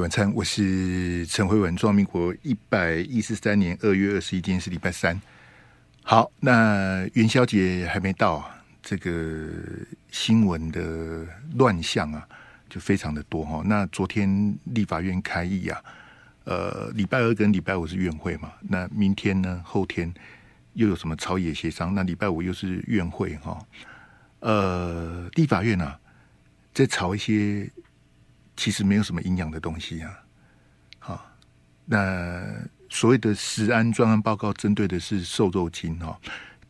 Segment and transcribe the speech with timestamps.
[0.00, 1.74] 晚餐，我是陈慧文。
[1.76, 5.20] 中华民国一百一十三年二月二十一天是礼拜三。
[6.02, 9.48] 好，那元宵节还没到啊，这个
[10.10, 12.28] 新闻的乱象啊，
[12.68, 13.62] 就非常的多哈。
[13.64, 15.80] 那昨天立法院开议啊，
[16.44, 20.12] 呃，礼拜二跟礼拜五是院会嘛，那明天呢，后天
[20.74, 21.94] 又有什么朝野协商？
[21.94, 23.58] 那礼拜五又是院会哈。
[24.40, 25.98] 呃，立法院啊，
[26.74, 27.70] 在吵一些。
[28.56, 30.18] 其实没有什么营养的东西啊，
[30.98, 31.30] 好，
[31.84, 32.42] 那
[32.88, 36.18] 所谓的食安专案报告针对的是瘦肉精哈。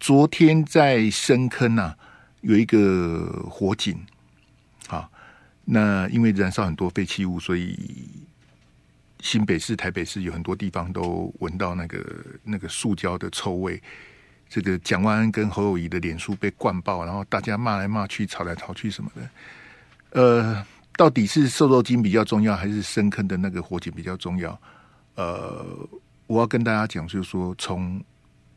[0.01, 1.99] 昨天在深坑呐、啊、
[2.41, 4.05] 有一个火警，
[4.89, 5.09] 好，
[5.65, 7.79] 那因为燃烧很多废弃物，所以
[9.21, 12.05] 新北市、台北市有很多地方都闻到那个
[12.43, 13.81] 那个塑胶的臭味。
[14.49, 19.31] 这个蒋万安跟侯友宜的脸书被灌爆，然后大家骂来骂去、吵来吵去什么的，
[20.21, 20.67] 呃。
[20.97, 24.59] 到底是瘦肉精比较重要，还是深坑的那个火警比较重要？
[25.15, 25.89] 呃，
[26.27, 28.03] 我要跟大家讲，就是说，从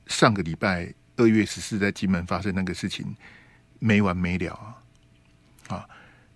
[0.07, 3.13] 上个礼拜二月十四在金门发生那个事情，
[3.79, 5.75] 没完没了啊！
[5.75, 5.89] 啊，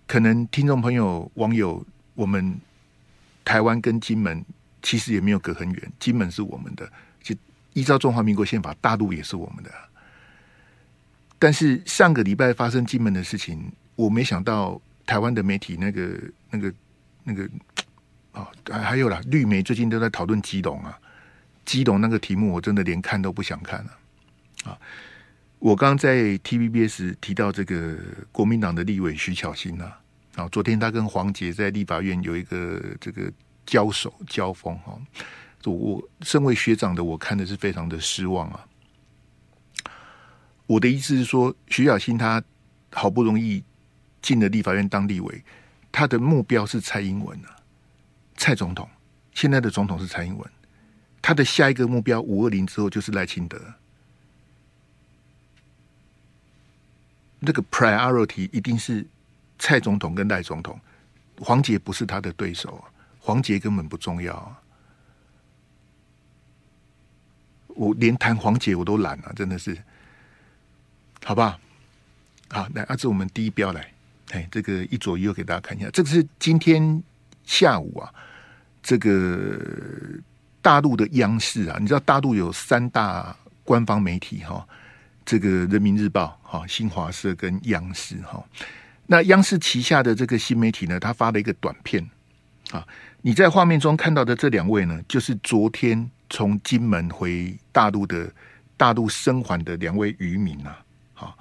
[0.06, 2.60] 可能听众朋友、网友，我们
[3.46, 4.44] 台湾跟金门
[4.82, 7.34] 其实也没有隔很远，金门是我们的，就
[7.72, 9.72] 依照中华民国宪法，大陆也是我们的。
[11.40, 14.82] 但是上个礼拜发生金门的事情，我没想到。
[15.06, 16.74] 台湾的媒体那个、那个、
[17.24, 17.50] 那个
[18.32, 20.98] 啊，还有啦，绿媒最近都在讨论基隆啊，
[21.66, 23.92] 基隆那个题目，我真的连看都不想看了
[24.64, 24.80] 啊！
[25.60, 27.98] 我刚在 TVBS 提到这个
[28.32, 30.00] 国民党的立委徐巧芯啊，
[30.36, 33.32] 啊，昨天他跟黄杰在立法院有一个这个
[33.66, 35.00] 交手交锋哈，
[35.66, 38.66] 我身为学长的我看的是非常的失望啊！
[40.66, 42.44] 我的意思是说，徐巧芯他
[42.92, 43.64] 好不容易。
[44.24, 45.44] 进了立法院当立委，
[45.92, 47.56] 他的目标是蔡英文啊，
[48.36, 48.90] 蔡总统。
[49.36, 50.52] 现在的总统是蔡英文，
[51.22, 53.60] 他的下一个目标五二零之后就是赖清德。
[57.40, 59.06] 那个 priority 一定是
[59.60, 60.80] 蔡总统跟赖总统，
[61.40, 62.84] 黄杰不是他的对手，
[63.20, 64.56] 黄杰根本不重要。
[67.68, 69.78] 我连谈黄杰我都懒了，真的是，
[71.24, 71.60] 好吧？
[72.50, 73.93] 好，来，阿志，我们第一标来。
[74.34, 77.04] 哎，这个一左一右给大家看一下，这个是今天
[77.44, 78.12] 下午啊，
[78.82, 79.60] 这个
[80.60, 84.68] 大陆的央视啊，你知道大陆有三大官方媒体哈，
[85.24, 88.44] 这个人民日报、哈新华社跟央视哈，
[89.06, 92.04] 那央视旗下的这个新媒体呢，他发了一个短片
[92.72, 92.84] 啊，
[93.22, 98.28] 你在画面中看到的这两位呢，就是昨天从金门回大陆的
[98.76, 100.80] 大陆生还的两位渔民啊，
[101.14, 101.38] 好。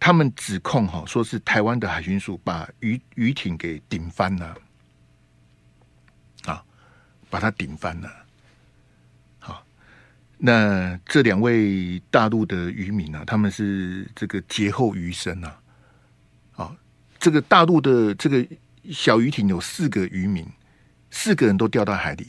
[0.00, 4.56] 他们指控哈，说是台湾的海巡署把渔渔艇给顶翻了，
[6.44, 6.64] 啊，
[7.28, 8.10] 把它顶翻了。
[9.38, 9.66] 好，
[10.38, 15.60] 那这两位大陆的渔民呢，他们是这个劫后余生啊。
[16.54, 16.76] 啊，
[17.18, 18.46] 这个大陆的这个
[18.90, 20.46] 小渔艇有四个渔民，
[21.10, 22.28] 四个人都掉到海里，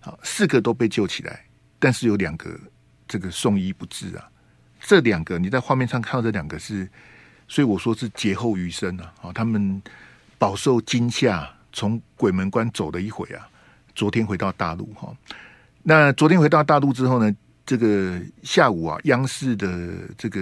[0.00, 1.44] 好，四个都被救起来，
[1.78, 2.58] 但是有两个
[3.06, 4.30] 这个送医不治啊。
[4.88, 6.88] 这两个你在画面上看到这两个是，
[7.46, 9.12] 所以我说是劫后余生啊！
[9.20, 9.82] 啊，他们
[10.38, 13.46] 饱受惊吓，从鬼门关走了一回啊。
[13.94, 15.14] 昨天回到大陆哈，
[15.82, 20.40] 那昨天回到大陆之后呢，这个下午啊，央视的这个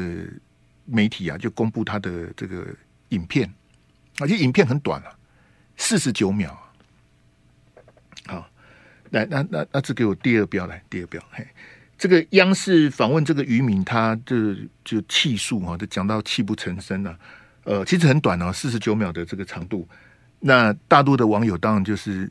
[0.85, 2.65] 媒体啊就公布他的这个
[3.09, 3.53] 影片，
[4.21, 5.11] 而且影片很短啊，
[5.77, 6.57] 四十九秒。
[8.27, 8.49] 好，
[9.11, 11.45] 来，那那那，这给我第二标来，第二标，嘿。
[11.99, 17.19] 这个央视访问这个渔民，他就就气数哈，就讲到泣不成声了。
[17.65, 19.89] 呃，其实很短哦，四十九秒的这个长度。
[20.41, 22.31] 那大陆的网友当然就是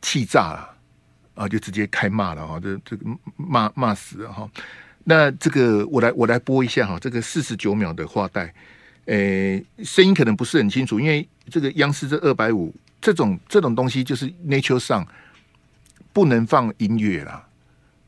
[0.00, 0.70] 气炸了
[1.34, 3.04] 啊，就直接开骂了哈，这这个
[3.36, 4.48] 骂骂死了哈。
[5.04, 8.54] 那这个我来我来播一下哈，这个四十九秒的话带，
[9.06, 15.06] 诶，声音可能不是很清楚，因为这个央视这二百五这种这种东西就是 Nature 上
[16.12, 17.45] 不能放音乐啦。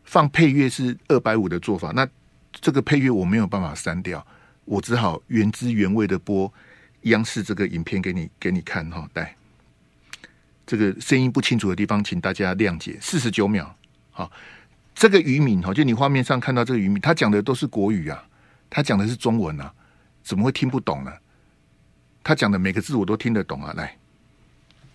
[0.09, 2.09] 放配乐是二百五的做法，那
[2.51, 4.27] 这个配乐我没有办法删掉，
[4.65, 6.51] 我只好原汁原味的播
[7.03, 9.07] 央视这个影片给你给你看哈。
[9.13, 9.37] 来，
[10.67, 12.97] 这个声音不清楚的地方，请大家谅解。
[13.03, 13.77] 四十九秒，
[14.11, 14.33] 好，
[14.95, 18.25] 这个渔民哈，就你画面上看到这个渔民，他讲的都是国语啊，
[18.71, 19.71] 他讲的是中文啊，
[20.23, 21.13] 怎么会听不懂呢？
[22.25, 23.75] 他讲的每个字我都听得懂啊。
[23.77, 23.95] 来，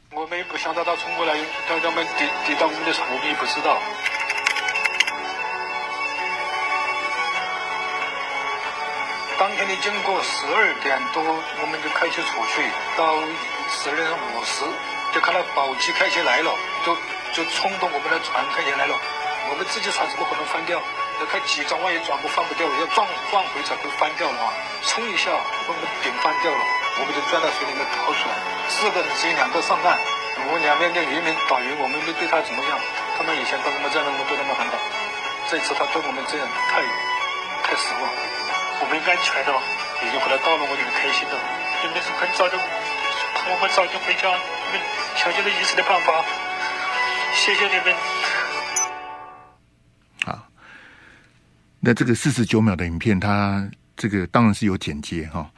[0.10, 1.36] 我们也不想到他冲过来，
[1.68, 3.80] 他他们抵抵挡我们的时候，我们也不知道。
[9.44, 12.64] 当天的经过十二点多，我们就开车出去，
[12.96, 13.20] 到
[13.68, 14.64] 十二点五十，
[15.12, 16.48] 就看到宝鸡开起来了，
[16.88, 16.96] 就
[17.36, 18.96] 就冲动我们的船开起来了。
[19.52, 20.80] 我们自己船怎么可能翻掉？
[21.20, 24.48] 要开几转，万一转不翻不掉，要撞撞回才会翻掉了啊！
[24.88, 25.28] 冲一下，
[25.68, 26.64] 把我们顶翻掉了，
[26.96, 28.40] 我们就钻到水里面逃出来。
[28.72, 30.00] 四个人只有两个上岸，
[30.48, 32.80] 我们两边的渔民导游，我们没对他怎么样。
[33.20, 34.80] 他们以前都这么这样，我们对他们很好。
[35.52, 36.80] 这次他对我们这样太
[37.68, 38.08] 太失望。
[38.84, 39.52] 我们安全的，
[40.06, 41.40] 已经回来到了，我就很开心的。
[41.82, 44.86] 你们是很早就，我们早就回家，你们
[45.16, 46.12] 想尽了一切的办法，
[47.34, 47.96] 谢谢你们。
[51.86, 55.50] 那这个四十九秒的影片，它这个当然是有剪接哈。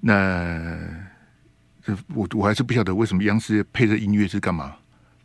[0.00, 0.78] 那
[1.84, 4.76] 这我我还是不晓得为什么央视配着音乐是干嘛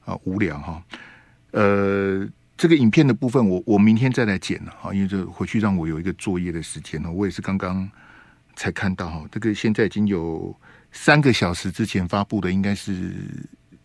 [0.06, 0.18] 啊？
[0.24, 0.82] 无聊哈。
[1.52, 7.12] 呃，这个影片的部分我，我我明天再来剪了哈，因为这回去让我有一个作业的时间呢。
[7.12, 7.88] 我也是刚刚
[8.56, 10.56] 才看到哈，这个现在已经有
[10.92, 13.14] 三个小时之前发布的，应该是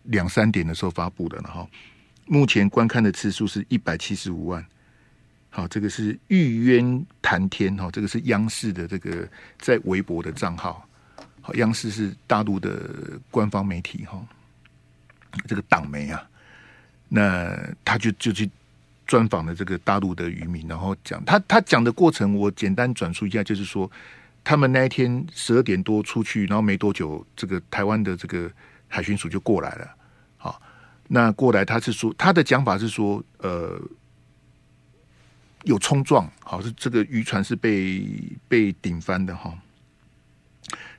[0.03, 1.67] 两三点的时候发布的了哈。
[2.25, 4.65] 目前观看的次数是一百七十五万。
[5.51, 9.29] 好，这个是玉渊谈天哈，这个是央视的这个
[9.59, 10.83] 在微博的账号。
[11.41, 12.89] 好，央视是大陆的
[13.29, 14.19] 官方媒体哈，
[15.47, 16.27] 这个党媒啊，
[17.07, 17.55] 那
[17.85, 18.49] 他就就去
[19.05, 23.89] 专访了这个大陆的渔民，然后讲他他讲的过程，我简单转述一下，就是说
[24.43, 28.51] 他们那一天十二点多出去，然后没多久，这个台湾的这个
[28.87, 29.87] 海巡署就过来了。
[30.37, 30.61] 好，
[31.07, 33.81] 那过来他是说他的讲法是说，呃。
[35.65, 38.05] 有冲撞，好，是这个渔船是被
[38.49, 39.57] 被顶翻的哈。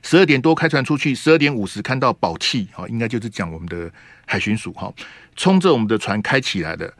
[0.01, 3.91] 十二点多开船出去，十二点五十看到宝气，好，应该就是讲我们的
[4.25, 4.91] 海巡署哈，
[5.35, 6.91] 冲着我们的船开起来的。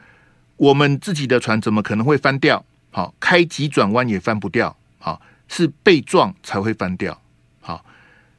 [0.57, 2.63] 我们自己的船怎么可能会翻掉？
[2.92, 7.19] 好，开急转弯也翻不掉，好，是被撞才会翻掉。
[7.60, 7.86] 好，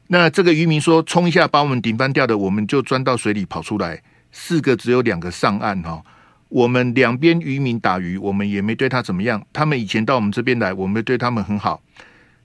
[0.07, 6.01] 那这个渔民说冲一下把我们顶翻掉的，我们就钻到水里跑出来，四个只有两个上岸哈。
[6.49, 9.45] 我们两边渔民打鱼，我们也没对他怎么样。
[9.51, 11.81] 他们以前到我们这边来，我们对他们很好。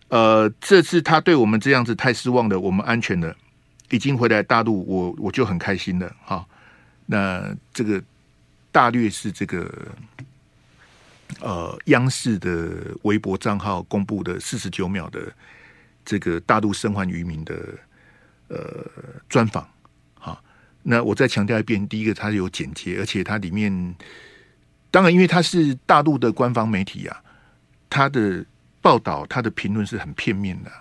[0.08, 3.34] 呃，这次他对我们这样子太失望了，我们安全了，
[3.90, 6.12] 已经回来大陆，我我就很开心了。
[6.24, 6.44] 哈，
[7.06, 8.02] 那这个
[8.72, 9.70] 大略是这个
[11.40, 15.32] 呃央视的微博账号公布的四十九秒的
[16.04, 17.54] 这个大陆生还渔民的
[18.48, 18.84] 呃
[19.28, 19.68] 专访。
[20.14, 20.42] 好
[20.82, 23.94] 那我再强调一遍，第一个它有剪接，而且它里面
[24.90, 27.22] 当然因为它是大陆的官方媒体啊，
[27.88, 28.44] 它的
[28.80, 30.72] 报道、它的评论是很片面的。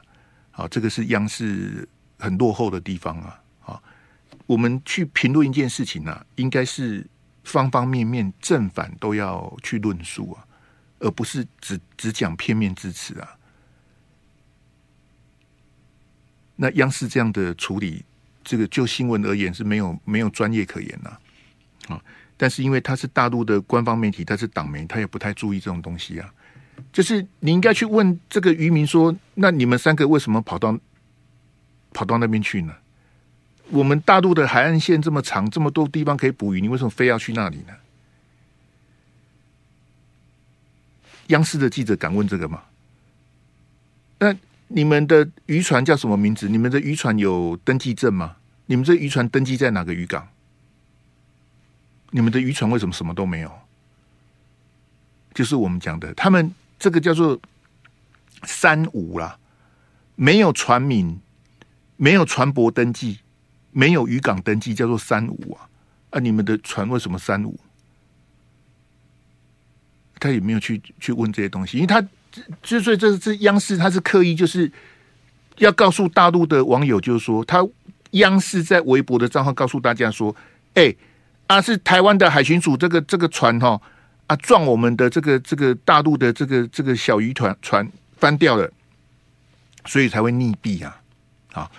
[0.49, 1.87] 好，这个是央视
[2.17, 3.39] 很落后的地方啊。
[3.59, 3.83] 好，
[4.47, 7.05] 我们去评论一件事情啊，应该是
[7.43, 10.45] 方方面面正反都要去论述啊，
[10.99, 13.38] 而不是只只讲片面之词啊。
[16.55, 18.03] 那央视这样的处理。
[18.43, 21.15] 这个就新闻而言是没有没有专业可言呐，
[21.93, 22.03] 啊！
[22.35, 26.33] 但是因为他是大陆的官方媒体，他是党媒，他也不太注意这种东西啊。
[26.91, 30.75] 就是你应该去问这个渔民说：“那你们三个为什么跑到
[31.94, 32.75] 跑到那边去呢？
[33.71, 37.73] 我们大陆的海岸线这么长，这么多地方可以捕鱼，你为什么非要去那里呢？”
[41.27, 42.62] 央视的记者敢问这个吗？
[44.19, 44.35] 那？
[44.73, 46.47] 你们的渔船叫什么名字？
[46.47, 48.37] 你们的渔船有登记证吗？
[48.68, 50.30] 你们这渔船登记在哪个渔港？
[52.11, 53.51] 你们的渔船为什么什么都没有？
[55.33, 57.37] 就是我们讲的，他们这个叫做
[58.44, 59.37] 三无啦，
[60.16, 61.19] 没有船名，
[61.97, 63.19] 没有船舶登记，
[63.71, 65.69] 没有渔港登记，叫做三无啊！
[66.11, 67.59] 啊，你们的船为什么三无？
[70.19, 72.06] 他也没有去去问这些东西，因为他。
[72.63, 74.71] 之所以这是央视，他是刻意就是
[75.57, 77.61] 要告诉大陆的网友，就是说，他
[78.11, 80.33] 央视在微博的账号告诉大家说，
[80.75, 80.95] 哎、
[81.47, 83.81] 啊是台湾的海巡署这个这个船哈
[84.28, 87.85] 啊撞我们的这个这个大陆的这个这个小渔船船
[88.16, 88.71] 翻掉了，
[89.85, 91.01] 所以才会溺毙啊。
[91.51, 91.71] 好，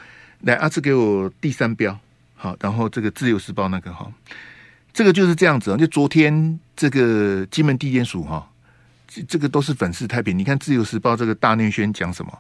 [0.43, 1.99] 来阿志给我第三标，
[2.35, 4.11] 好，然后这个自由时报那个哈，
[4.93, 8.49] 这个就是这样子啊，就昨天这个金门地检署哈。
[9.29, 10.39] 这个都是粉饰太平。
[10.39, 12.33] 你看《自由时报》这个大内宣讲什么？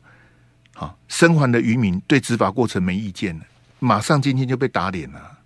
[0.73, 3.44] 好，生还的渔民对执法过程没意见了，
[3.78, 5.38] 马上今天就被打脸了。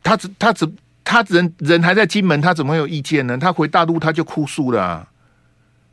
[0.00, 3.36] 他只他只他人人还在金门，他怎么会有意见呢？
[3.36, 5.08] 他回大陆他就哭诉了啊。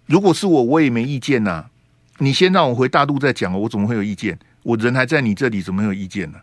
[0.05, 1.71] 如果是我，我也没意见呐。
[2.19, 4.37] 你先让我回大陆再讲，我怎么会有意见？
[4.63, 6.39] 我人还在你这里，怎么会有意见呢？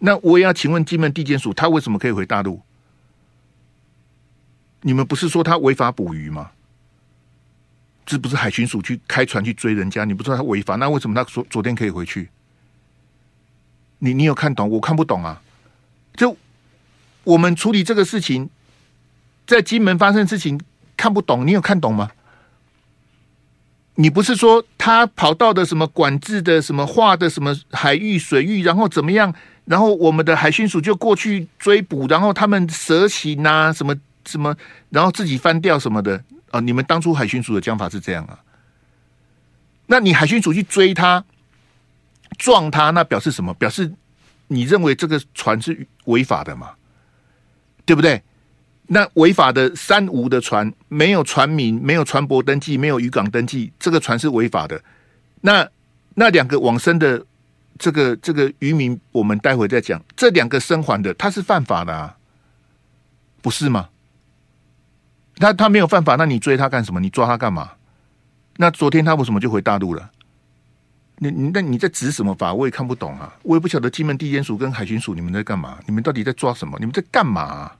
[0.00, 2.60] 那我也要请问金门地检署，他为什么可以回大陆？
[4.82, 6.50] 你们不是说他违法捕鱼吗？
[8.04, 10.04] 这不是海巡署去开船去追人家？
[10.04, 12.28] 你不知道他违法，那为什么他说昨天可以回去？
[14.00, 14.68] 你你有看懂？
[14.68, 15.40] 我看不懂啊。
[16.14, 16.36] 就
[17.22, 18.50] 我们处理这个事情，
[19.46, 20.60] 在金门发生的事情
[20.96, 22.10] 看不懂，你有看懂吗？
[23.96, 29.32] 你不是说他跑到的什么管制的什么划的什么海域水域，然后怎么样？
[29.66, 33.94] 然后我们的海巡署就过去追捕，然后他们蛇行啊，什么
[34.26, 34.54] 什么，
[34.90, 36.60] 然后自己翻掉什么的啊？
[36.60, 38.38] 你们当初海巡署的讲法是这样啊？
[39.86, 41.24] 那你海巡署去追他，
[42.36, 43.54] 撞他，那表示什么？
[43.54, 43.92] 表示
[44.48, 46.72] 你认为这个船是违法的嘛？
[47.86, 48.22] 对不对？
[48.86, 54.80] 那违法的三无的船，没有船名，没有船舶登记，没有渔港登记，这个船是违法的。
[55.40, 55.66] 那
[56.14, 57.24] 那两个往生的
[57.78, 60.02] 这个这个渔民，我们待会再讲。
[60.14, 62.16] 这两个生还的，他是犯法的啊，
[63.40, 63.88] 不是吗？
[65.36, 67.00] 他他没有犯法，那你追他干什么？
[67.00, 67.72] 你抓他干嘛？
[68.58, 70.10] 那昨天他为什么就回大陆了？
[71.18, 72.52] 你你那你在执什么法？
[72.52, 73.34] 我也看不懂啊！
[73.42, 75.78] 我也不晓得金门地检署跟海巡署你们在干嘛？
[75.86, 76.76] 你们到底在抓什么？
[76.78, 77.72] 你们在干嘛？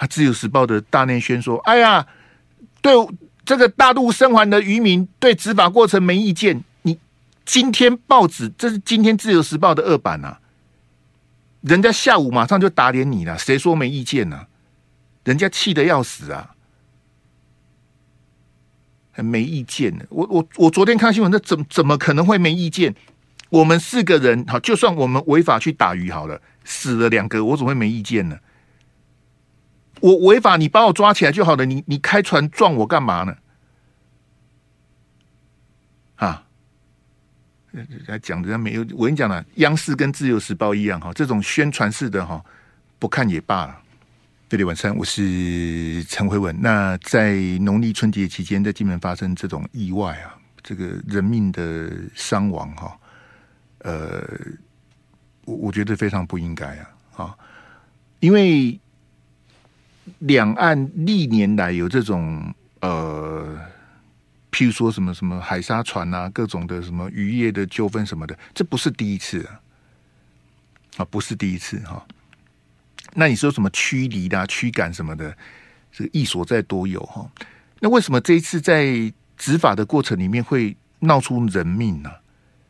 [0.00, 2.06] 他《自由时报》的大内宣说：“哎呀，
[2.80, 2.90] 对
[3.44, 6.64] 这个大陆生还的渔民对执法过程没意见。
[6.80, 6.98] 你
[7.44, 10.40] 今天报纸这是今天《自由时报》的二版啊，
[11.60, 13.36] 人家下午马上就打脸你了。
[13.36, 14.46] 谁说没意见呢、啊？
[15.24, 16.52] 人家气得要死啊！”
[19.12, 22.94] 很没意见的，我我我昨天看新闻，那怎怎么可能会没意见？
[23.50, 28.38] 我们四个人好，就算我们违法去打鱼好了，死了两个，我怎么会没意见呢？
[30.00, 31.64] 我违法，你把我抓起来就好了。
[31.64, 33.36] 你你开船撞我干嘛呢？
[36.16, 36.44] 啊，
[38.06, 42.44] 来讲人家没有，我跟你讲了，央视跟自由时报一样哈，这种宣传式的哈，
[42.98, 43.80] 不看也罢了。
[44.48, 46.54] 这里晚上，我是陈慧文。
[46.60, 52.98] 那在农历春节期间，在金门发生这种意外啊，这个人命的伤亡哈，
[53.78, 54.22] 呃，
[55.44, 57.38] 我我觉得非常不应该啊，啊，
[58.18, 58.78] 因为
[60.20, 63.58] 两岸历年来有这种呃，
[64.50, 69.60] 譬如说什么什么海沙船啊，各种的什么渔业的纠纷什么的，这不是第一次啊，
[70.96, 72.04] 啊，不是第一次哈。
[73.14, 75.36] 那你说什么驱离的、驱赶什么的，
[75.92, 77.30] 这个意所在多有哈。
[77.80, 82.10] 那为什么这一次在执法的过程里面会闹出人命呢？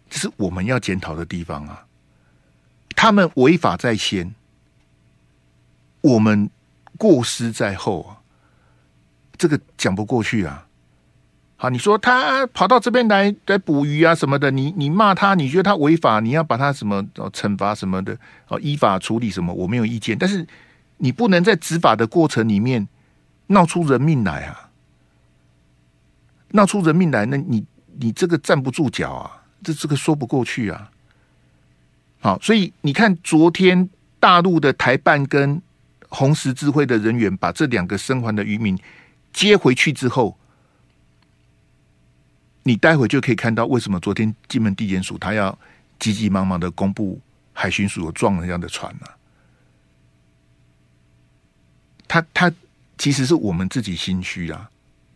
[0.09, 1.85] 这是我们要检讨的地方啊。
[2.97, 4.35] 他们违法在先，
[6.01, 6.51] 我们
[7.01, 8.21] 过失在后啊，
[9.39, 10.67] 这个讲不过去啊。
[11.57, 17.03] 好，你说他跑到这边来来捕鱼啊什么的，你你骂他，你觉得他违法，你要把他什么
[17.33, 18.15] 惩罚什么的，
[18.49, 20.17] 哦，依法处理什么，我没有意见。
[20.19, 20.47] 但是
[20.99, 22.87] 你不能在执法的过程里面
[23.47, 24.69] 闹出人命来啊！
[26.53, 27.65] 闹出人命来，那你
[27.99, 30.91] 你这个站不住脚啊，这这个说不过去啊。
[32.21, 33.89] 好，所以你看，昨天
[34.19, 35.63] 大陆的台办跟
[36.11, 38.79] 红十字会的人员把这两个生还的渔民
[39.33, 40.37] 接回去之后。
[42.63, 45.59] 你待会就可以看到为什么昨天金门地检署他要
[45.99, 47.19] 急急忙忙的公布
[47.55, 49.07] 海巡署有撞了这样的船呢、
[52.07, 52.53] 他他
[52.99, 54.71] 其实是我们自己心虚啊！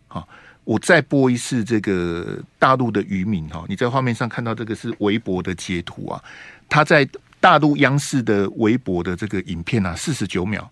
[0.08, 0.28] 好，
[0.64, 6.24] 我再播一次这个大陆的渔民哈，你在画面上看到这个是微博的截图啊，
[6.66, 7.06] 他在
[7.40, 10.68] 大陆央视的微博的这个影片啊，四十九秒，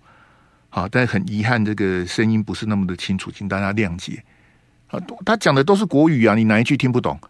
[0.74, 4.24] 好，但很遗憾这个声音不是那么的清楚，请大家谅解。
[4.86, 7.20] 啊，他讲的都是国语啊，你哪一句听不懂？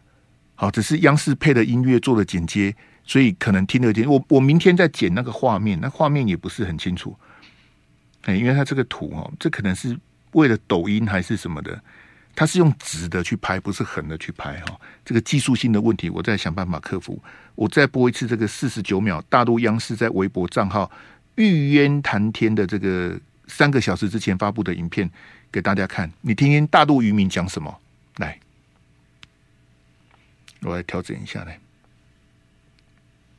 [0.55, 2.73] 好，只是央视配的音乐做的剪接，
[3.05, 4.09] 所以可能听得见。
[4.09, 7.17] 我我明天再剪那个画面，那画面也不是很清楚。
[8.23, 9.99] 哎，因为他这个图哦，这可能是
[10.35, 11.83] 为了抖音还是什么的，
[12.37, 14.81] 他是用直的去拍，不是横的去拍哈。
[15.05, 17.21] 这个技术性的问题，我再想办法克服。
[17.57, 20.89] 我再播一次这个四十九秒，大陆央视在微博账号
[21.35, 23.19] “玉渊谈天”的这个
[23.53, 25.11] 三个小时之前发布的影片。
[25.53, 27.69] 给大家看，你听听大陆渔民讲什么。
[28.17, 28.39] 来，
[30.63, 31.61] 我来调整一下来。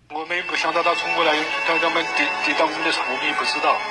[0.10, 1.34] 我们也不想到他冲过来，
[1.68, 3.82] 让他们抵抵到我们的船，我们也不知道。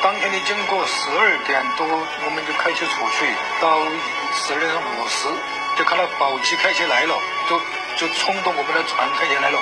[0.00, 3.26] 当天的经过，十二点多我们就开始出去，
[3.60, 3.82] 到
[4.30, 5.26] 十二点五十
[5.76, 7.18] 就看到宝鸡开起来了，
[7.50, 7.58] 就
[7.98, 9.58] 就冲动我们的船开起来了。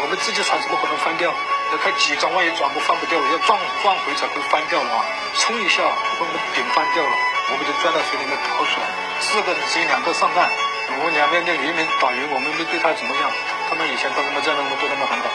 [0.00, 1.32] 我们自己船怎么可能翻掉？
[1.72, 5.02] 要开几张万一转不翻不掉，要撞撞回才会翻掉的话，
[5.34, 7.14] 冲一下把我们顶翻掉了，
[7.50, 8.86] 我们就钻到水里面逃出来。
[9.18, 10.46] 四个人只有两个上岸，
[10.94, 13.26] 我们两边的渔民打鱼，我们没对他怎么样。
[13.66, 15.26] 他们以前都这么这样，我们对他们很好。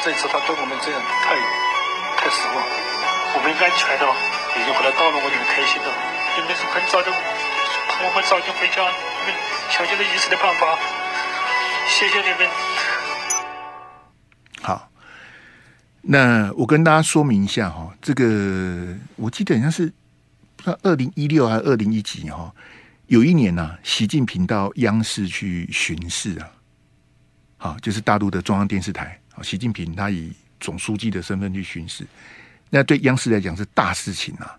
[0.00, 0.96] 这次他对我们这样
[1.28, 1.36] 太
[2.16, 2.56] 太失望。
[3.36, 4.04] 我们安全的，
[4.56, 5.88] 已经回来到了，我就很开心的。
[6.32, 8.80] 你们是很早就，我们早就回家。
[8.88, 9.36] 你们，
[9.68, 10.80] 想尽了一切的办法。
[11.92, 12.48] 谢谢你们。
[16.10, 19.92] 那我跟大家说明一下哈，这个我记得好像是
[20.56, 22.50] 不知道二零一六还是二零一几哈，
[23.08, 26.50] 有一年呢、啊，习近平到央视去巡视啊，
[27.58, 32.06] 好，就是大陆的中央电视台，好，习近平他以总书记的身份去巡视，
[32.70, 34.56] 那对央视来讲是大事情啊。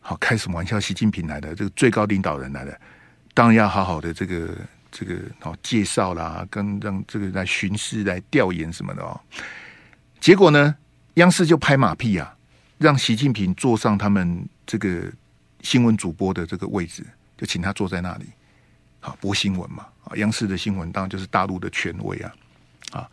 [0.00, 0.78] 好，开什么玩笑？
[0.78, 2.78] 习近平来的，这个最高领导人来的，
[3.32, 4.54] 当然要好好的这个
[4.90, 9.18] 这个好介绍啦，跟让这个来巡视、来调研什么的哦。
[10.20, 10.74] 结果呢，
[11.14, 12.36] 央视就拍马屁啊，
[12.78, 15.10] 让习近平坐上他们这个
[15.62, 17.04] 新闻主播的这个位置，
[17.36, 18.24] 就请他坐在那里，
[19.00, 19.86] 好播新闻嘛。
[20.04, 22.32] 啊，央视的新闻当然就是大陆的权威啊，
[22.92, 23.08] 啊，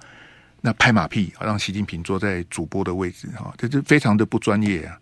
[0.62, 5.00] 那拍马屁，让习近平坐在主播的位置，哈，这就非常的不专业啊。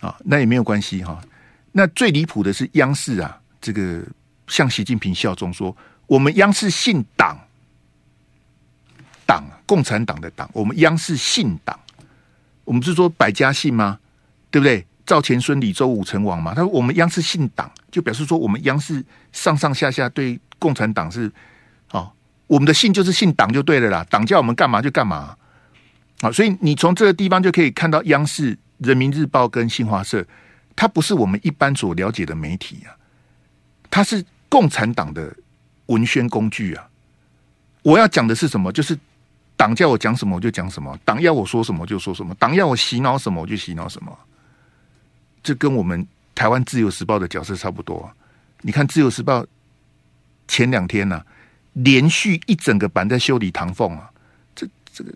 [0.00, 1.22] 啊，那也没有关系哈。
[1.70, 4.02] 那最离谱的是央视啊，这个
[4.48, 5.76] 向习近平效忠说，
[6.08, 7.38] 我们央视姓党，
[9.26, 11.78] 党共产党的党，我们央视信党。
[12.64, 13.98] 我们是说百家姓吗？
[14.50, 14.86] 对不对？
[15.04, 16.54] 赵钱孙李周武成王嘛。
[16.54, 21.30] 他说我们央视姓党，就表示说我们央视上上下下对共产党是
[21.90, 22.10] 哦，
[22.46, 24.06] 我们的姓就是姓党就对了啦。
[24.08, 25.36] 党叫我们干嘛就干嘛。
[26.20, 28.58] 啊，所以你从这个地方就可以看到央视。
[28.78, 30.26] 人民日报跟新华社，
[30.74, 32.90] 它不是我们一般所了解的媒体啊，
[33.88, 35.32] 它是共产党的
[35.86, 36.88] 文宣工具啊。
[37.82, 38.72] 我要讲的是什么？
[38.72, 38.98] 就是
[39.62, 44.18] 党叫我讲什么我就讲什么，党要我说什么就说什么，党要我洗脑什么我就洗脑什么。
[45.40, 46.04] 这跟我们
[46.34, 48.10] 台湾自由时报的角色差不多。
[48.62, 49.46] 你看自由时报
[50.48, 51.24] 前两天呢、
[51.74, 54.10] 连续一整个版在修理唐凤啊，
[54.56, 55.14] 这这个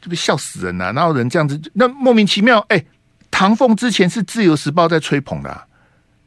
[0.00, 0.90] 这不笑死人呐、啊！
[0.90, 1.60] 哪有人这样子？
[1.74, 2.84] 那莫名其妙哎。
[3.30, 5.68] 唐凤之前是自由时报在吹捧的、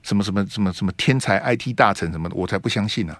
[0.01, 3.17] 什么什么什么什么天才 IT 大臣什么的，我才不相信呢、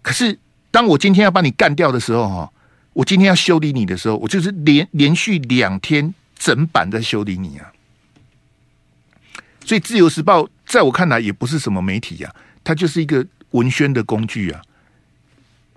[0.00, 0.38] 可是
[0.70, 2.52] 当我今天要把你干掉的时候，哈，
[2.92, 7.72] 我今天要修理你的时候，我就是连连续两天整版在修理你啊。
[9.64, 14.60] 所以自由时报在我看来也不是什么媒体呀、啊，它就是一个文宣的工具啊。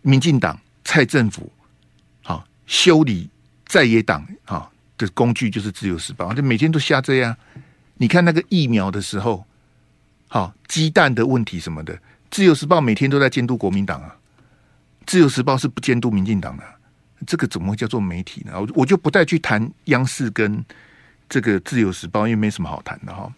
[0.02, 1.52] 民进党蔡政府
[2.22, 3.30] 好修理
[3.66, 4.72] 在野党好。
[4.96, 7.36] 的工具就是自由时报，就每天都瞎这样。
[7.96, 9.44] 你看那个疫苗的时候，
[10.28, 12.00] 好鸡蛋的问题什么的，
[12.30, 14.16] 自由时报每天都在监督国民党啊。
[15.08, 16.64] 自由时报是不监督民进党的，
[17.26, 18.54] 这个怎么会叫做媒体呢？
[18.56, 20.64] 我我就不再去谈央视跟
[21.28, 23.32] 这个自由时报，因为没什么好谈的哈。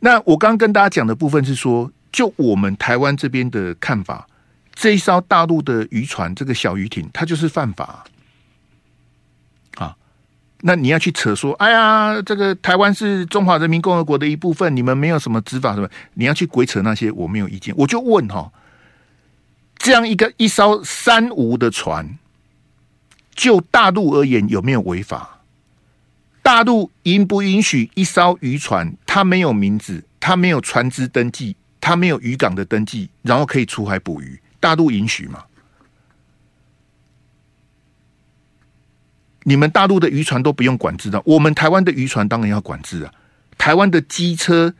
[0.00, 4.26] 那我刚跟大家讲的部分是说，就我们台湾这边的看法，
[4.74, 8.04] 这一艘大陆的渔船，这个小渔艇，它就是犯法。
[9.76, 9.96] 啊
[10.66, 15.86] 那你要去扯说，哎呀，这个台湾是中华人民共和国的一部分，你们没有什么执法什么？
[16.14, 17.74] 你要去鬼扯那些，我没有意见。
[17.76, 18.50] 我就问哈，
[19.76, 22.18] 这样一个一艘三无的船，
[23.34, 25.40] 就大陆而言有没有违法？
[26.42, 34.40] 大陆允不允许一艘渔船，它没有名字，它没有船只登记，它没有渔港的登记，然后可以出海捕鱼？
[34.60, 35.44] 大陆允许吗？
[39.44, 43.12] 你们大陆的渔船都不用管制的，我们台湾的渔船当然要管制啊！
[43.58, 44.74] 台湾的机车、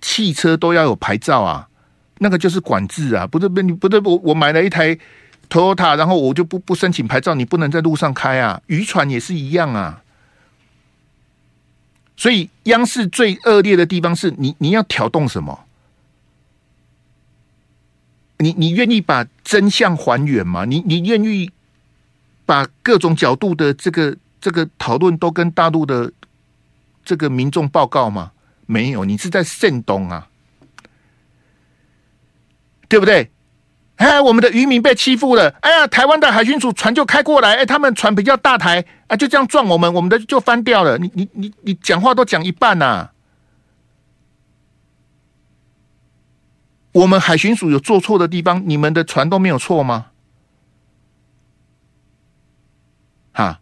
[0.00, 1.68] 汽车都要有牌照啊，
[2.18, 3.26] 那个就是管制啊！
[3.26, 4.98] 不对不，你不对，我我买了一台
[5.50, 8.62] Toyota，然后我就不不申请牌照，你不能在路上开啊！
[8.68, 10.02] 渔船也是一样啊！
[12.16, 15.64] 所以央视最恶劣的地方是你你要挑动什么？
[18.38, 20.64] 你你愿意把真相还原吗？
[20.64, 21.50] 你你愿意？
[22.46, 26.12] 把各种角度的这个这个讨论都跟大陆的
[27.04, 28.32] 这个民众报告吗？
[28.66, 30.28] 没有，你是在煽动啊，
[32.88, 33.30] 对不对？
[34.00, 40.96] 哎，我们的渔民被欺负了，哎呀，台湾的海巡署船就开过来，哎，他们船比较大台，啊，就这样撞我们，我们的就翻掉了。
[40.96, 43.10] 你你你你讲话都讲一半呐、
[46.92, 50.06] 我们海巡署有做错的地方，你们的船都没有错吗？
[53.32, 53.60] 啊，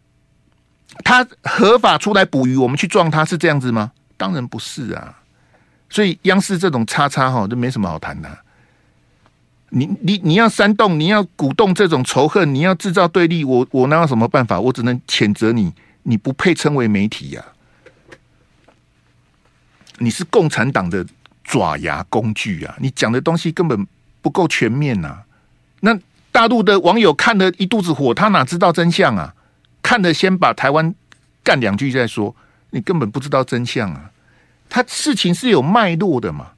[1.03, 3.91] 他合法出来捕鱼，我们去撞他是这样子吗？
[4.15, 5.19] 当然不是啊！
[5.89, 8.37] 所以央视这种叉叉哈，都没什么好谈的。
[9.71, 14.59] 你你你要煽动，你要鼓动这种仇恨，你要制造对立，我我哪有什么办法？
[14.59, 17.43] 我只能谴责你，你不配称为媒体呀、
[19.99, 21.05] 你是共产党的
[21.43, 22.75] 爪牙工具啊！
[22.79, 23.87] 你讲的东西根本
[24.21, 25.19] 不够全面呐、
[25.81, 25.97] 那
[26.31, 29.33] 大陆的网友看了一肚子火，他哪知道真相啊？
[29.81, 30.93] 看了先把台湾
[31.43, 32.35] 干两句再说，
[32.71, 34.11] 你根本不知道真相啊！
[34.67, 36.51] 他事情是有脉络的嘛？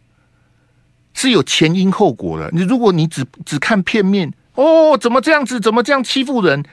[1.13, 2.49] 是有前因后果的。
[2.51, 5.59] 你如果你只只看片面，哦，怎么这样子？
[5.59, 6.63] 怎么这样欺负人？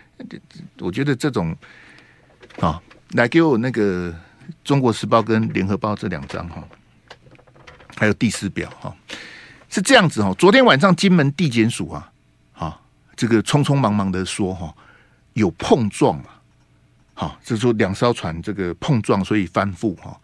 [0.81, 1.55] 我觉得这种
[2.61, 2.81] 啊，
[3.13, 4.13] 来给我那个
[4.65, 6.63] 《中国时报》跟《联合报》这两张哈，
[7.97, 8.93] 还有第四表哈，
[9.69, 10.35] 是这样子哈。
[10.37, 12.11] 昨天晚上金门地检署啊，
[12.55, 12.81] 啊，
[13.15, 14.75] 这个匆匆忙忙的说哈，
[15.35, 16.41] 有碰撞啊，
[17.15, 20.19] 好，就是说两艘船这个碰撞，所以翻覆哈。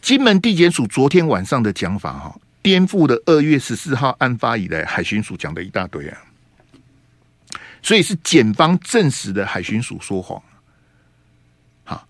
[0.00, 6.18] 金门地检署昨天晚上的讲法，哈，颠覆了二月十四号案发以来海巡署讲的一大堆啊，
[7.82, 10.42] 所以是检方证实的海巡署说谎。
[11.84, 12.08] 好，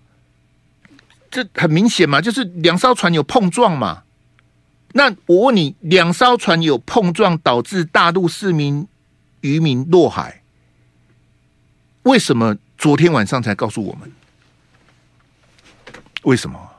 [1.29, 4.05] 这很明显嘛，就是两艘船有碰撞嘛。
[4.93, 8.87] 那我问你，两艘船有碰撞导致大陆四名
[9.41, 10.41] 渔民落海，
[12.05, 14.13] 为什么昨天晚上才告诉我们？
[16.23, 16.74] 为什么？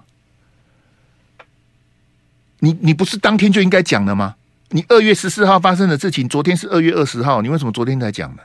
[2.65, 4.35] 你你不是当天就应该讲的吗？
[4.69, 8.41] 你二月十四号发生的事情，昨天是二月二十号，你为什么昨天才讲呢？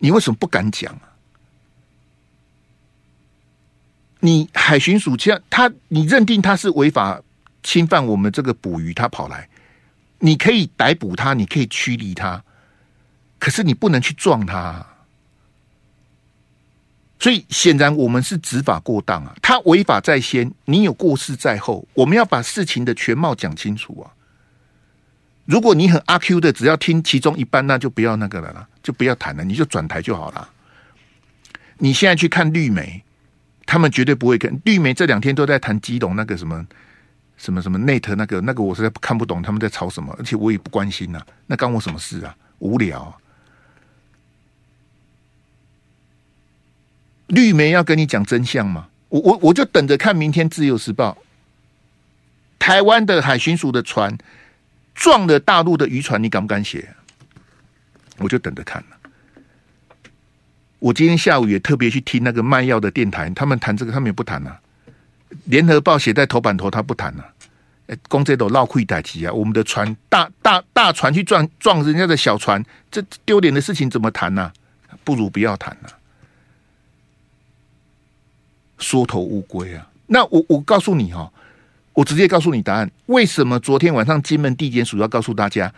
[0.00, 1.14] 你为什么不敢讲啊？
[4.18, 7.22] 你海巡署这样，他你认定他是违法
[7.62, 9.48] 侵犯我们这个捕鱼，他跑来，
[10.18, 12.42] 你可以逮捕他，你可以驱离他，
[13.38, 14.84] 可是你不能去撞他。
[17.22, 19.32] 所以显然我们是执法过当啊！
[19.40, 24.10] 他违法在先，你有过失在后，我们要把事情的全貌讲清楚啊！
[25.44, 30.48] 如果你很阿 Q 的，只要听其中一半，那就不要那个了啦，就不要谈了，你就转台就好了。
[31.78, 33.00] 你现在去看绿媒，
[33.66, 36.66] 他们绝对不会跟绿媒这两天都在谈基隆那个什么
[37.36, 42.34] 什么什么 Net 那个那个，我实在看不懂他们在吵什么，而且我也不关心呐、啊，那干我什么事啊？
[42.58, 43.16] 无聊。
[47.32, 48.88] 绿媒要跟你讲真相吗？
[49.08, 51.16] 我我我就等着看明天《自由时报》，
[52.58, 54.16] 台湾的海巡署的船
[54.94, 56.94] 撞了大陆的渔船，你敢不敢写？
[58.18, 58.96] 我就等着看了。
[60.78, 64.60] 我今天下午也特别去听那个卖药的电台，他们谈这个，他们也不谈啊。
[65.44, 67.32] 联合报写在头版头，他不谈啊。
[68.08, 69.32] 公这都闹亏歹机啊！
[69.32, 74.52] 我们的船大大大船去撞撞人家的小船，这丢脸的事情怎么谈呢？
[75.02, 76.01] 不如不要谈了。
[78.82, 79.88] 缩头乌龟啊！
[80.08, 81.32] 那我我告诉你哈、哦，
[81.94, 82.90] 我直接告诉你答案。
[83.06, 85.72] 为什么昨天晚上金门地检署要告诉大家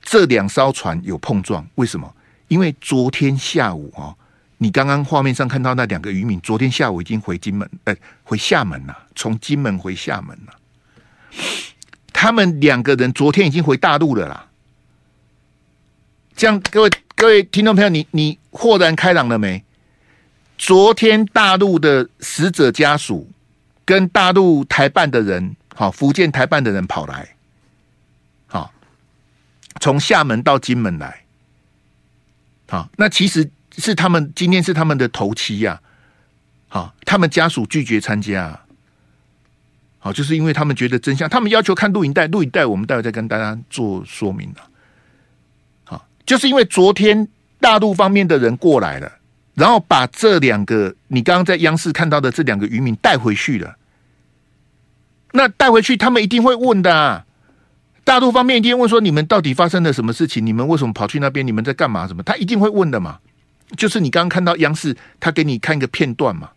[0.00, 1.66] 这两艘船有碰撞？
[1.74, 2.14] 为什么？
[2.46, 4.16] 因为昨天下午啊、哦，
[4.56, 10.54] 你刚刚画面上看到那两个渔民，昨天下午已经回金门，呃，回厦门了，从金门回厦门了。
[12.12, 14.46] 他们两个人昨天已经回大陆了啦。
[16.34, 19.62] 这样，各位各位听众朋友，你你豁然开朗了没？
[20.58, 23.30] 昨天大陆的死者家属
[23.84, 27.36] 跟大陆台办的人，好，福建台办的人跑来，
[28.48, 28.72] 好，
[29.80, 31.22] 从厦门到金门来，
[32.68, 35.80] 好，那其实是他们今天是他们的头七呀，
[36.66, 38.60] 好，他们家属拒绝参加，
[40.00, 44.68] 好，就是因为他们觉得真相，他们要求看录影带，录影带我们待会再跟大家做说明了，
[45.84, 47.28] 好，就是因为昨天
[47.60, 49.12] 大陆方面的人过来了。
[49.58, 53.76] 然后把这两个你刚刚在央视看到的这两个渔民带回去了，
[55.32, 57.26] 那带回去他们一定会问的啊，
[58.04, 60.46] 大陆方面一定问说，你们到底发生了什么事情？
[60.46, 61.44] 你们为什么跑去那边？
[61.44, 62.06] 你们在干嘛？
[62.06, 62.22] 什么？
[62.22, 63.18] 他一定会问的嘛。
[63.76, 66.50] 就是你刚刚看到央视，他给你看一个片段嘛，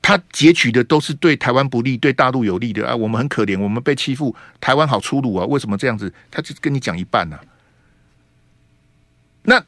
[0.00, 2.94] 他截取的都是对台湾不利、对大陆有利的啊。
[2.94, 5.44] 我们很可怜，我们被欺负，台湾好粗鲁啊！
[5.46, 6.14] 为什么这样子？
[6.30, 7.36] 他就跟你讲一半呢、
[9.42, 9.60] 那。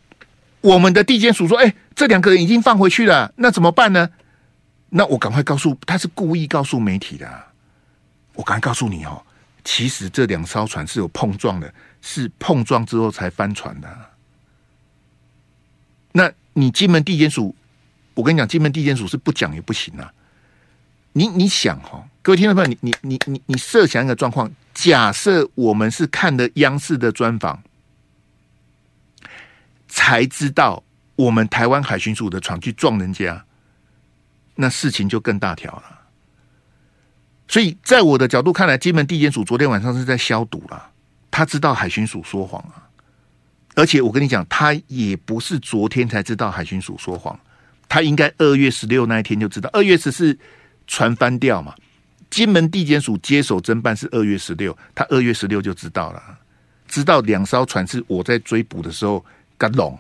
[0.61, 4.11] 我们的地检署说：“哎，这两个人已经放回去了，那怎么办呢？
[4.91, 7.45] 那我赶快告诉他是故意告诉媒体的。
[8.35, 9.23] 我赶快告诉你哦，
[9.63, 13.89] 其实这两艘船是有碰撞的，是碰撞之后才翻船的。
[16.13, 17.55] 那你金门地检署，
[18.15, 20.13] 我跟你讲，金门地检署是不讲也不行啊。
[21.13, 27.63] 你你想哈，各位听众朋友，你你你你你设想一个状况，假设我们是看的央视的专访。”
[29.89, 30.85] 才知道
[31.17, 33.45] 我们台湾海巡署的船去撞人家，
[34.55, 35.85] 那事情就更大条了。
[37.49, 40.91] 所以在我的角度看来，金门地检署昨天晚上是在消毒了。
[41.31, 42.87] 他知道海巡署说谎啊，
[43.75, 47.39] 而且我跟你讲，他也不是昨天才知道海巡署说谎，
[47.89, 49.71] 他应该二月十六那一天就知道。
[49.73, 50.39] 二月十四
[50.87, 51.75] 船翻掉嘛，
[52.29, 56.23] 金门地检署接手侦办是二月十六，他二月十六就知道了，
[56.87, 59.25] 知道两艘船是我在追捕的时候。
[59.59, 59.99] 干龙，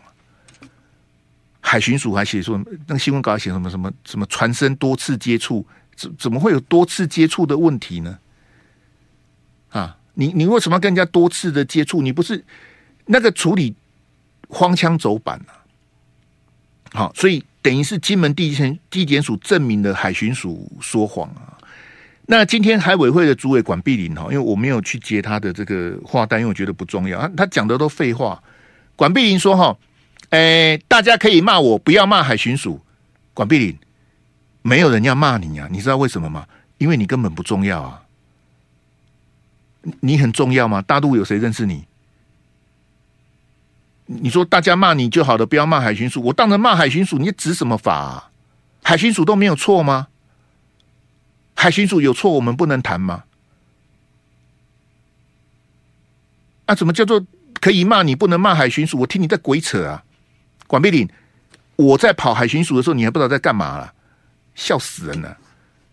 [1.61, 5.66] 海巡署还写说，那个新闻稿写什么什么什么船身多次接触，
[5.97, 8.18] 怎怎么会有多次接触的问题呢？
[9.71, 12.01] 啊，你你为什么要跟人家多次的接触？
[12.01, 12.44] 你不是
[13.07, 13.75] 那个处理
[14.49, 15.66] 荒腔走板啊？
[16.92, 21.59] 好，所以等于是金门地检地检署证明了海巡署说谎啊。
[22.27, 27.18] 那今天海委会的主委管碧玲哈，因为我没有去接他的这个话单，因为我觉得不重要。
[27.18, 28.40] 啊他讲的都废话。
[28.99, 29.79] 管碧玲说哈，
[30.31, 32.81] 诶，大家可以骂我，不要骂海巡署。
[33.33, 33.79] 管碧玲，
[34.63, 36.49] 没有人要骂你啊，你知道为什么吗？
[36.79, 38.03] 因为你根本不重要啊。
[40.01, 40.83] 你很重要吗？
[40.83, 41.87] 大陆有谁认识你？
[44.07, 46.21] 你说大家骂你就好了，不要骂海巡署。
[46.25, 48.31] 我当然骂海巡署，你指什么法啊？
[48.83, 50.09] 海巡署都没有错吗？
[51.55, 53.23] 海巡署有错，我们不能谈吗？
[56.67, 57.25] 啊，怎么叫做
[57.61, 58.99] 可以骂你，不能骂海巡署？
[58.99, 60.05] 我听你在鬼扯啊！
[60.66, 61.09] 管碧玲，
[61.77, 63.92] 我在跑海巡署的时候，你还不知道在干嘛了，
[64.55, 65.37] 笑死人了！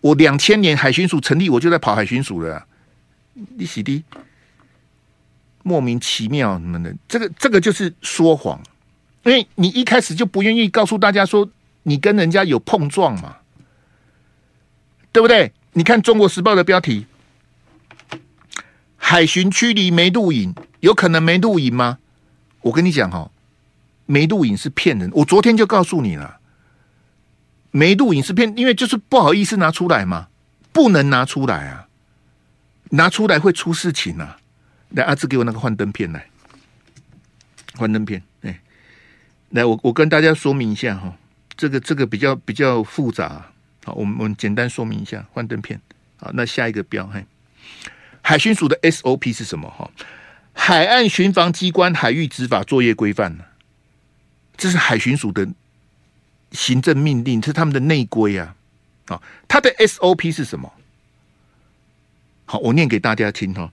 [0.02, 2.66] 我两千年海巡署成立，我就在跑海巡署了，
[3.34, 4.04] 你洗的。
[5.64, 8.62] 莫名其妙什么的，这个这个就是说谎，
[9.24, 11.50] 因为你一开始就不愿意告诉大家说
[11.82, 13.38] 你跟人家有碰撞嘛，
[15.12, 15.52] 对不对？
[15.74, 17.08] 你看《中国时报》的标题
[19.08, 22.00] ：“海巡驱离没录影，有可能没录影吗？”
[22.62, 23.30] 我跟你讲哈，
[24.08, 25.12] 没录影是骗人。
[25.14, 26.40] 我昨天就告诉你了，
[27.70, 30.30] 没录影是骗，因为就是不好意思拿出来嘛，
[30.74, 31.88] 不能拿出来啊，
[32.90, 34.40] 拿出来会出事情啊。
[34.90, 36.28] 来，阿志给我那个幻灯片来，
[37.76, 38.24] 幻灯片。
[38.42, 38.60] 哎，
[39.50, 41.16] 来，我我跟大家说明一下哈，
[41.56, 43.46] 这个这个比较比较复杂。
[43.84, 45.80] 好，我们我们简单说明一下幻灯片。
[46.18, 47.24] 好，那下一个标，嘿，
[48.28, 49.70] 海巡署的 SOP 是什么？
[49.70, 49.88] 哈，
[50.52, 53.38] 海岸巡防机关海域执法作业规范，
[54.58, 55.48] 这是海巡署的
[56.52, 58.56] 行政命令，这是他们的内规啊。
[59.06, 60.74] 好，它的 SOP 是什么？
[62.46, 63.72] 好，我念给大家听哈。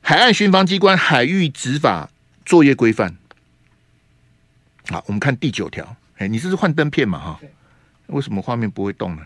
[0.00, 2.08] 海岸巡防机关海域执法
[2.46, 3.16] 作业规范。
[4.90, 5.96] 好，我们看第九条。
[6.18, 7.18] 哎，你这是幻灯片嘛？
[7.18, 7.40] 哈，
[8.06, 9.22] 为什么画面不会动呢？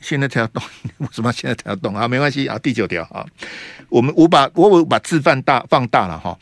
[0.00, 0.62] 现在才要动。
[0.62, 2.06] 哎，现在才要动， 为什么现在才要动 啊？
[2.06, 3.26] 没关系啊，第九条啊，
[3.88, 6.38] 我们我把我我把字放大放大了哈。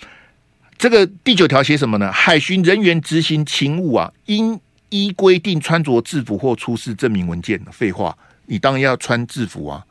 [0.79, 2.11] 这个第九条写什么呢？
[2.11, 7.59] 海巡人员执行勤务啊，应依规定穿着制服或出示证明文件。
[7.71, 8.16] 废话，
[8.47, 9.87] 你当然要穿制服啊。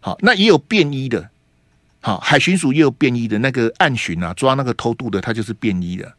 [0.00, 1.30] 好，那也有便衣的。
[2.00, 6.14] 好，海巡署也有便衣的那个暗巡啊，抓那个偷渡的，他就是便衣的。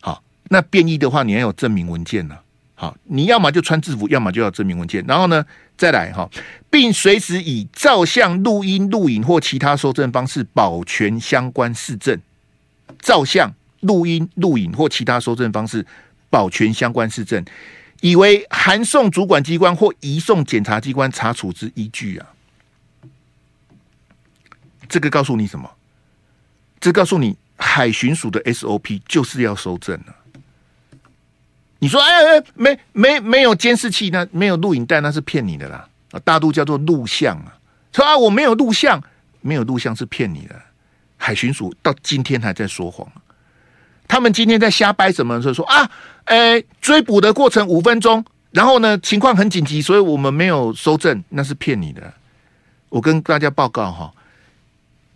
[0.00, 2.36] 好，那便衣的话，你要有证明文件呢、
[2.82, 5.04] 好，你要么就穿制服，要么就要证明文件。
[5.06, 6.28] 然后呢，再来哈，
[6.68, 12.20] 并随时以照相、录音、录影或其他收证方式保全相关事证。
[12.98, 15.86] 照相、录音、录影或其他收证方式
[16.28, 17.44] 保全相关事证，
[18.00, 22.26] 以为函送主管机关或移送检察机关查处之依据啊。
[24.88, 25.70] 这个告诉你什么？
[26.80, 30.16] 这告诉你海巡署的 SOP 就是要收证了。
[31.82, 35.84] 你说哎哎，没没没有监视器，那没有录影带，那是骗你的啦。
[36.12, 37.58] 啊，大陆叫做录像啊。
[37.92, 39.02] 说啊，我没有录像，
[39.40, 40.54] 没有录像是骗你的。
[41.16, 43.10] 海巡署到今天还在说谎。
[44.06, 45.42] 他们今天在瞎掰什么？
[45.42, 45.90] 就说啊，
[46.26, 52.14] 哎，追捕的过程五分钟，然后呢，情况很紧急，所以我们没有收证，那是骗你的。
[52.90, 54.12] 我跟大家报告哈。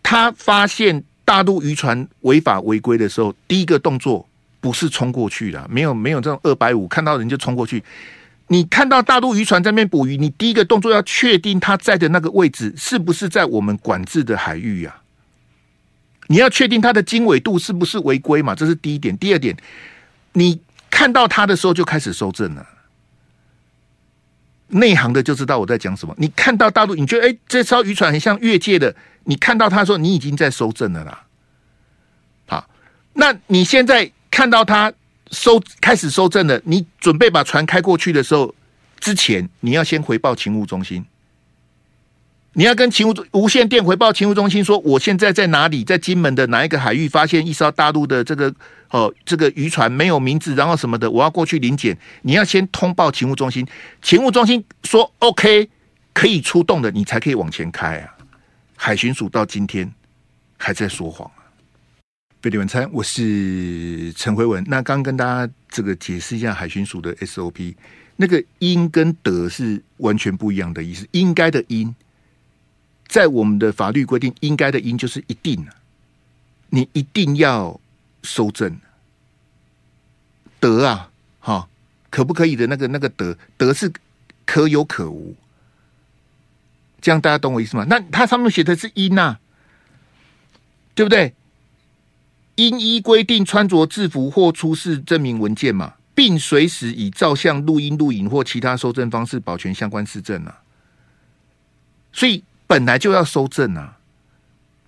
[0.02, 4.25] 他发现大陆渔船违法违规的时候，第一个动作
[4.66, 7.84] 不是冲过去的，没有没有这种二百五看到人就冲过去。
[8.48, 14.96] 你看到大陆渔船在那边捕鱼，你第一个动作要确定他在的那个位置是不是在我们管制的海域呀？
[16.26, 18.52] 你要确定它的经纬度是不是违规嘛？
[18.52, 19.16] 这是第一点。
[19.16, 19.56] 第二点，
[20.32, 22.66] 你看到它的时候就开始收证了。
[24.66, 26.12] 内行的就知道我在讲什么。
[26.18, 28.96] 你看到大陆，你觉得哎，这艘渔船很像越界的。
[29.22, 31.24] 你看到他说你已经在收证了啦，
[32.46, 32.68] 好，
[33.14, 34.92] 那你现在看到他
[35.30, 38.54] 收开始收证了，你准备把船开过去的时候，
[39.00, 41.06] 之前你要先回报勤务中心，
[42.52, 48.54] 你要跟勤务无线电回报勤务中心说，我现在在哪里，在金门的哪一个海域发现一艘大陆的这个
[48.90, 53.66] 哦这个渔船没有名字，然后什么的，我要过去临检，你要先通报勤务中心，
[54.02, 55.70] 勤务中心说 OK
[56.12, 58.14] 可以出动的，你才可以往前开啊。
[58.76, 59.90] 海巡署到今天
[60.58, 61.30] 还在说谎！
[62.46, 64.62] 飞碟晚餐，我是陈辉文。
[64.68, 67.74] 那刚跟大家这个解释一下海巡署的 SOP，
[68.14, 71.08] 那个“应”跟“得”是完全不一样的意思。
[71.10, 71.92] 应该的“应”
[73.08, 75.66] 在我们的法律规定，应该的“应”就是一定，
[76.70, 77.80] 你一定要
[78.22, 78.78] 收证。
[80.60, 81.68] 得啊，哈，
[82.10, 83.92] 可不可以的那个那个得“得”得是
[84.44, 85.34] 可有可无。
[87.00, 87.84] 这样大家懂我意思吗？
[87.88, 89.38] 那它上面写的是“应”呐，
[90.94, 91.34] 对不对？
[92.56, 100.62] 应依规定穿着制服或出示证明文件嘛，并随时以照相、录音、录影或其他收证方式保全相关事证啊。
[102.12, 103.98] 所以本来就要收证啊。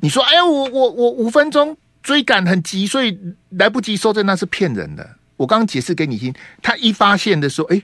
[0.01, 3.19] 你说，哎呀，我我我五分钟追赶很急，所以
[3.51, 5.17] 来不及收证，那是骗人的。
[5.37, 7.83] 我刚解释给你听，他一发现的时候，哎，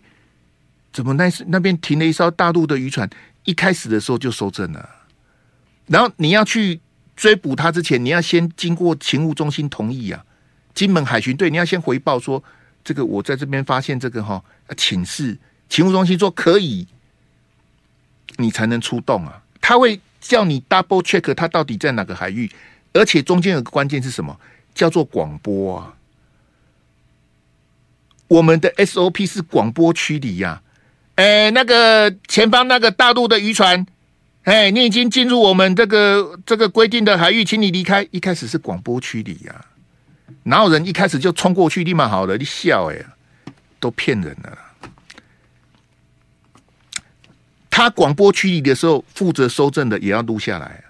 [0.93, 3.09] 怎么那是那边停了一艘大陆的渔船？
[3.45, 4.89] 一开始的时候就收证了，
[5.87, 6.81] 然后你要去。
[7.17, 10.25] 追捕他之前，你要先经过勤务中心同意啊。
[10.75, 12.43] 金门海巡队，你要先回报说，
[12.83, 14.43] 这个我在这边发现这个哈，
[14.77, 16.89] 请示勤务中心说可以，
[18.39, 19.43] 你才能出动啊。
[19.61, 22.51] 他会叫你 double check 他到底在哪个海域，
[22.93, 24.39] 而且中间有个关键是什么？
[24.75, 25.95] 叫做广播啊。
[28.27, 30.63] 我们的 SOP 是广播驱离呀。
[31.15, 33.87] 哎，那个前方那个大陆的渔船。
[34.45, 38.07] 哎，你已经进入我们这个这个规定的海域，请你离开。
[38.11, 39.65] 一开始是广播区里呀，
[40.43, 42.37] 哪有人一开始就冲过去立马好了？
[42.37, 43.05] 你笑哎，
[43.81, 44.59] 都骗人的。
[47.71, 50.85] 他广播区里的时候，负责收证的也要录下来，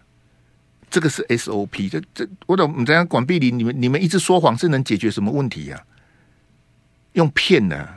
[0.90, 1.88] 这个是 SOP。
[1.88, 3.06] 这这，我怎么这样？
[3.06, 5.80] 管碧林，你们你们一直说谎是能解决什么问题呀？
[7.12, 7.88] 用骗的。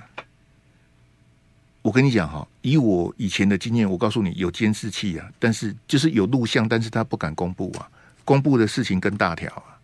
[1.81, 7.87] 我跟你讲哈，以我以前的经验，我告诉你有监视器啊，但是就是有录像，但是他不敢公布啊，
[8.25, 9.79] 公布的事情更大条啊。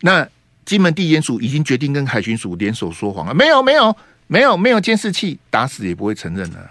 [0.00, 0.28] 那
[0.64, 3.96] 金门地检署已经决定跟海巡署联手说谎了，没有没有
[4.26, 6.70] 没有没有监视器，打死也不会承认的。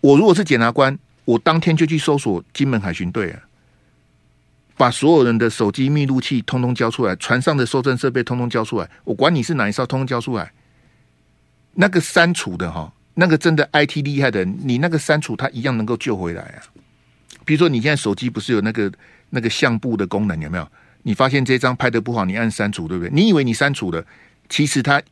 [0.00, 3.42] 我如果是检察官，我当天就去搜索金门海巡队啊，
[4.78, 10.50] 把所有人的手机密录器通通交出来，船上的收证设备通通交出来，我管你是哪一艘，通通交出来。
[11.74, 16.58] 那个删除的哈，那个真的 IT 厉害的，你那个删除它一样能够救回来啊。
[17.44, 18.90] 比如说你现在手机不是有那个
[19.28, 20.66] 那个相簿的功能有没有？
[21.02, 23.10] 你发现这张拍得不好，你按删除对不对？
[23.12, 24.02] 你以为你删除了，
[24.48, 25.02] 其实它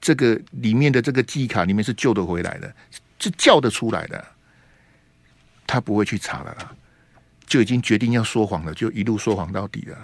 [0.00, 2.74] 这个里面的这个记忆卡里面是救得回来的，
[3.18, 4.24] 是叫得出来的。
[5.66, 6.72] 他不会去查了啦，
[7.46, 9.96] 就已经决定要说谎了，就一路说谎到底了。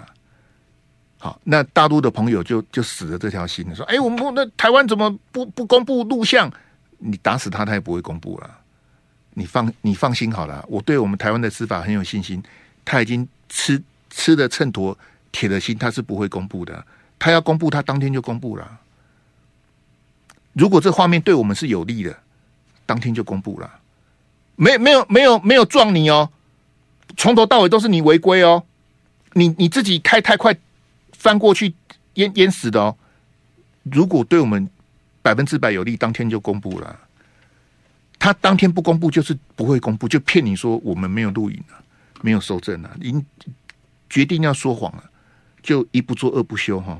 [1.17, 6.51] 好，那大陆的朋友就就死了这条心了，说：“哎，我们那台湾怎么不不公布录像？
[6.99, 8.59] 你打死他，他也不会公布了。
[9.33, 12.41] 你放你放心好了，我对我们台湾的司法很有信心。
[12.83, 14.95] 他已经吃吃的秤砣，
[15.31, 16.85] 铁了心，他是不会公布的。
[17.19, 18.79] 他要公布，他当天就公布了。
[20.53, 22.17] 如果这画面对我们是有利的，
[22.85, 23.79] 当天就公布了。
[24.55, 26.31] 没没有没有没有撞你哦，
[27.15, 28.63] 从头到尾都是你违规哦，
[29.33, 30.55] 你你自己开太快。”
[31.17, 31.73] 翻过去
[32.13, 32.95] 淹淹死的哦！
[33.81, 34.69] 如果对我们
[35.27, 36.97] 百分之百有利，当天就公布了。
[38.17, 41.83] 他当天不公布，就是不会公布，就骗你说我们没有录影了，
[42.21, 43.25] 没有收证了，已经
[44.09, 45.03] 决定要说谎了，
[45.61, 46.97] 就一不做二不休哈。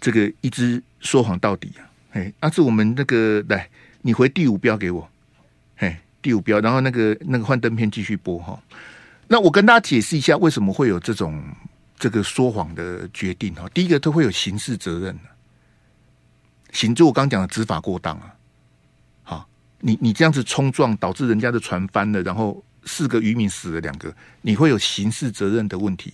[0.00, 1.84] 这个一直说谎到底啊！
[2.12, 3.68] 哎，阿志，我们那个来，
[4.00, 5.06] 你回第五标给我，
[5.76, 8.58] 哎，第五标，然后那个那个幻灯片继续播哈。
[9.26, 11.44] 那我跟大家解释一下，为什么会有这种。
[12.00, 15.22] 这个说谎的决定哈，第一个都会有刑事责任的，
[16.72, 18.34] 行就我刚讲的执法过当啊，
[19.22, 19.48] 好，
[19.80, 26.12] 你你这样子冲撞导致人家的船翻了，然后四个渔民死了两个，你会有刑事责任的问题。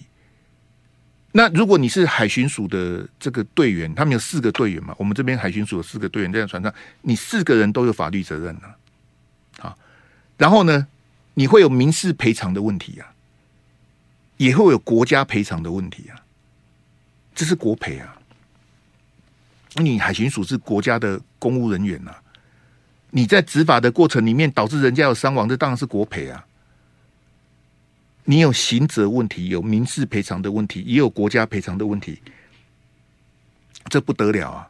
[1.33, 8.77] 那如果你是海巡署的这个队员，他们有四个队员嘛，我们这边海巡署有四个队员在船上，你四个人都有法律责任啊，
[9.59, 9.79] 好，
[10.37, 10.87] 然后呢，
[11.35, 13.11] 你会有民事赔偿的问题啊。
[14.37, 16.19] 也会有国家赔偿的问题啊，
[17.37, 18.19] 这是国赔啊。
[19.83, 22.23] 你海巡署是国家的公务人员呐、啊，
[23.11, 26.45] 你在执法的过程里面导致人家有伤亡，这当然是国赔啊。
[28.25, 32.23] 你有刑责问题，有民事赔偿的问题，也有国家赔偿的问题，
[33.89, 34.69] 这不得了啊。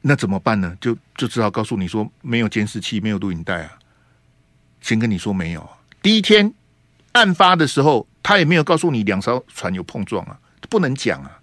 [0.00, 0.76] 那怎么办呢？
[0.80, 3.78] 就就只好告诉你说，没有监视器，没有录影带啊。
[4.80, 5.68] 先跟你说没有，
[6.00, 6.52] 第一天
[7.12, 8.06] 案发的时候。
[8.24, 10.38] 他也没有告诉你两艘船有碰撞啊，
[10.70, 11.41] 不能讲啊。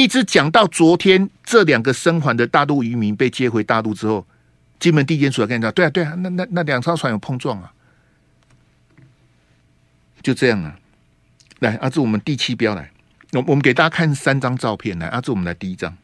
[0.00, 4.26] 一直讲到昨天，这两个生还的大陆渔民被接回大陆之后，
[4.78, 7.70] 金门地检署来跟你讲，对啊，对啊，那那那两艘船有碰撞啊，
[10.22, 10.78] 就这样啊。
[11.58, 12.90] 来，阿志，我们第七标来，
[13.32, 15.94] 我我们给大家看三张照片来，阿志，我们来第一张，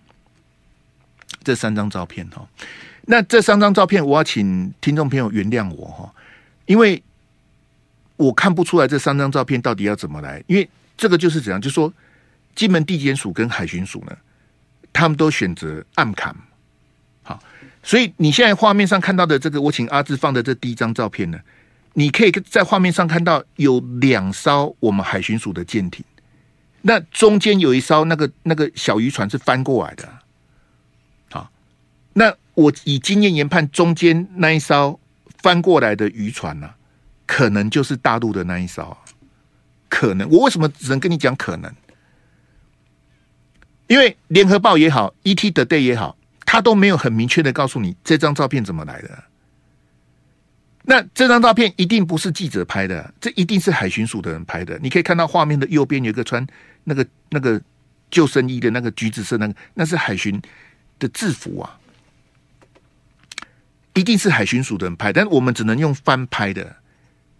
[1.42, 2.46] 这三张照片哈。
[3.06, 6.14] 那这三张照片，我要请听众朋友原谅我哈，
[6.66, 7.02] 因为。
[8.18, 10.66] 我看不出来这三张照片到底要怎么来，因为
[10.96, 11.92] 这个就是怎样，就说
[12.56, 14.16] 金门地检署跟海巡署呢，
[14.92, 16.34] 他们都选择暗砍，
[17.22, 17.38] 好，
[17.82, 21.38] 所以你现在画面上看到的这个，我请阿志放的这第一张照片呢，
[21.92, 26.04] 你可以在画面上看到有两艘我们海巡署的舰艇，
[26.80, 30.08] 那中间有一艘那个那个小渔船是翻过来的。
[31.30, 31.50] 好，
[32.14, 34.98] 那我以经验研判，中间那一艘
[35.42, 36.70] 翻过来的渔船呢、
[37.26, 38.96] 可能就是大陆的那一艘。
[39.88, 41.72] 可能，我为什么只能跟你讲可能？
[43.86, 49.24] 因为联合报也好，ETtoday 也好，他都没有很明确的告诉你这张照片怎么来的。
[50.88, 54.78] 那这张照片一定不是记者拍的，这一定是海巡署的人拍的。
[54.80, 56.44] 你可以看到画面的右边有一个穿
[56.84, 57.60] 那个那个
[58.10, 60.40] 救生衣的那个橘子色那个，那是海巡
[60.98, 61.78] 的制服啊，
[63.94, 65.12] 一定是海巡署的人拍。
[65.12, 66.76] 但我们只能用翻拍的，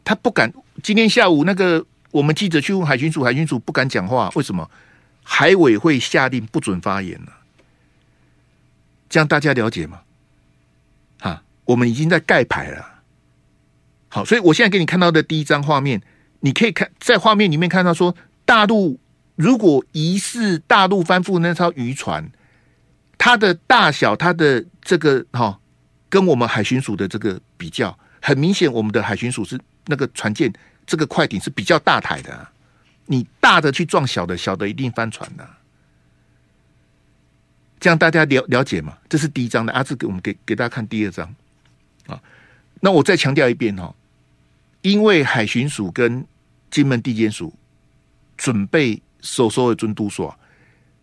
[0.05, 0.53] 他不敢。
[0.83, 4.69] 今天下午那个我们记者去问海巡署，海巡署不敢讲话，为什么？
[5.29, 7.33] 海委会下令不准发言了，
[9.09, 10.03] 这样大家了解吗？
[11.19, 13.03] 哈，我们已经在盖牌了。
[14.09, 16.01] 好，所以我现在给你看到的第一张画面，
[16.41, 18.15] 你可以看在画面里面看到说，
[18.45, 19.01] 大陆
[19.35, 22.31] 如果疑似大陆翻覆那艘渔船，
[23.19, 25.59] 它的大小，它的这个哈，
[26.09, 30.51] 跟我们海巡署的这个比较，很明显，我们的海巡署是那个船舰，
[30.87, 32.49] 这个快艇是比较大台的，
[33.07, 35.49] 你大的去撞小的，小的一定翻船的，
[37.79, 38.99] 这样大家了了解吗？
[39.09, 41.35] 这是第一张的，啊，这个我们给给大家看第二张
[42.07, 42.21] 啊，
[42.81, 43.95] 那我再强调一遍哈。
[44.83, 46.25] 因为海巡署跟
[46.71, 47.53] 金门地检署
[48.37, 50.37] 准备收收的尊都所，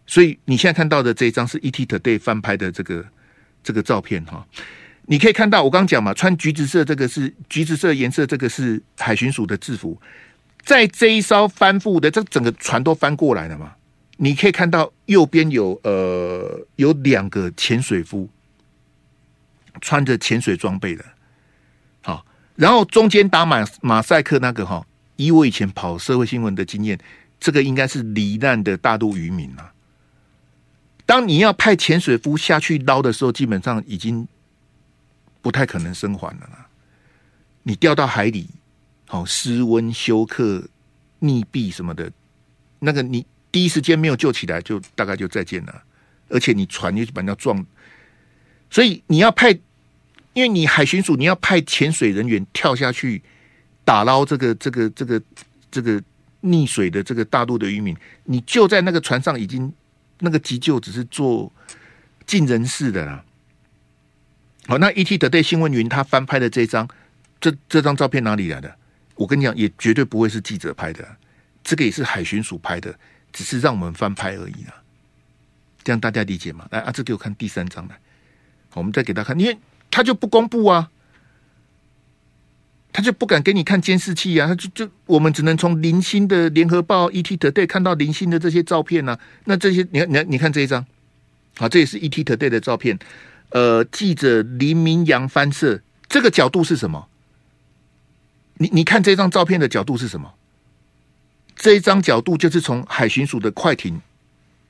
[0.05, 3.05] 所以你现在看到的这一张是 ETtoday 翻拍的这个
[3.61, 4.45] 这个照片哈。
[5.05, 9.99] 你可以看到我刚讲嘛，穿橘子色这个是橘子色颜色，这个是海巡署的制服。
[10.63, 13.73] 在这一艘翻覆的，这整个船都翻过来了嘛？
[14.17, 18.29] 你可以看到右边有呃有两个潜水夫
[19.81, 21.03] 穿着潜水装备的。
[22.01, 24.85] 好然后中间打马马赛克那个哈，
[25.17, 26.97] 以我以前跑社会新闻的经验，
[27.39, 29.73] 这个应该是罹难的大陆渔民啊。
[31.05, 34.25] 当你要派潜水夫下去捞的时候，基本上已经
[35.41, 36.67] 不太可能生还了啦。
[37.63, 38.47] 你掉到海里，
[39.13, 40.67] 好失温休克
[41.21, 42.11] 溺毙什么的，
[42.79, 45.83] 那个你第一时间没有救起来，就大概就再见了。
[46.29, 47.63] 而且你船又把人家撞，
[48.71, 49.59] 所以你要派。
[50.33, 53.21] 因为你海巡署，你要派潜水人员跳下去
[53.85, 55.21] 打捞这个、这个、这个、
[55.69, 56.01] 这个
[56.41, 59.71] 溺水的这个大陆的渔民，你就在那个船上已经
[60.21, 61.53] 那个急救只是做
[62.25, 63.23] 尽人事的啦。
[64.65, 66.89] 好，那 ETtoday 新闻云他翻拍的这张，
[67.39, 68.75] 这这张照片哪里来的？
[69.15, 71.05] 我跟你讲，也绝对不会是记者拍的，
[71.63, 72.93] 这个也是海巡署拍的，
[73.31, 74.81] 只是让我们翻拍而已啊。
[75.83, 76.67] 这样大家理解吗？
[76.71, 77.97] 来，阿志给我看第三张来，
[78.73, 79.57] 我们再给他看，因为。
[79.95, 80.89] 他就不公布啊，
[82.91, 89.19] 他就不敢给你看监视器啊，他就就我们只能从零星的联合报、ETtoday 看到零星的这些照片啊。
[89.45, 90.83] 那这些，你看，你看，你看这一张，
[91.57, 92.97] 好，这也是 ETtoday 的照片。
[93.51, 97.07] 呃，记者林明阳翻摄，这个角度是什么？
[98.55, 100.33] 你你看这张照片的角度是什么？
[101.55, 104.01] 这一张角度就是从海巡署的快艇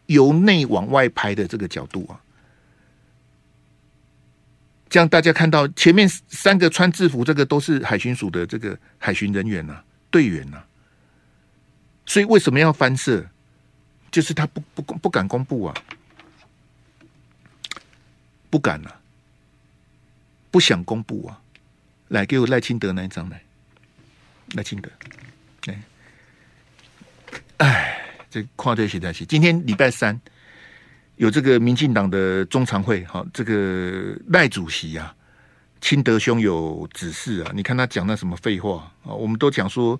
[0.07, 2.19] 由内往外拍的这个角度啊。
[4.89, 10.67] 这样大家看到前面三个穿制服，这个都是海巡署的这个海巡人员呐、啊，队员呐、啊。
[12.05, 13.25] 所以为什么要翻摄？
[14.11, 15.73] 就是他不不不敢公布啊，
[18.51, 18.99] 不敢啊，
[20.51, 21.41] 不想公布啊。
[22.09, 23.41] 来，给我赖清德那一张来，
[24.53, 24.89] 赖清德。
[25.67, 25.83] 哎，
[27.57, 29.25] 哎，这跨队写在一起。
[29.25, 30.19] 今天礼拜三。
[31.17, 35.15] 有这个民进党的中常会，哈，这个赖主席啊，
[35.79, 39.13] 清德兄有指示啊，你看他讲那什么废话啊？
[39.13, 39.97] 我们都讲说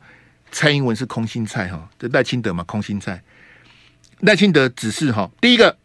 [0.52, 3.22] 蔡英文是空心菜哈，这赖清德嘛，空心菜。
[4.22, 5.78] 赖清德指示哈，第一个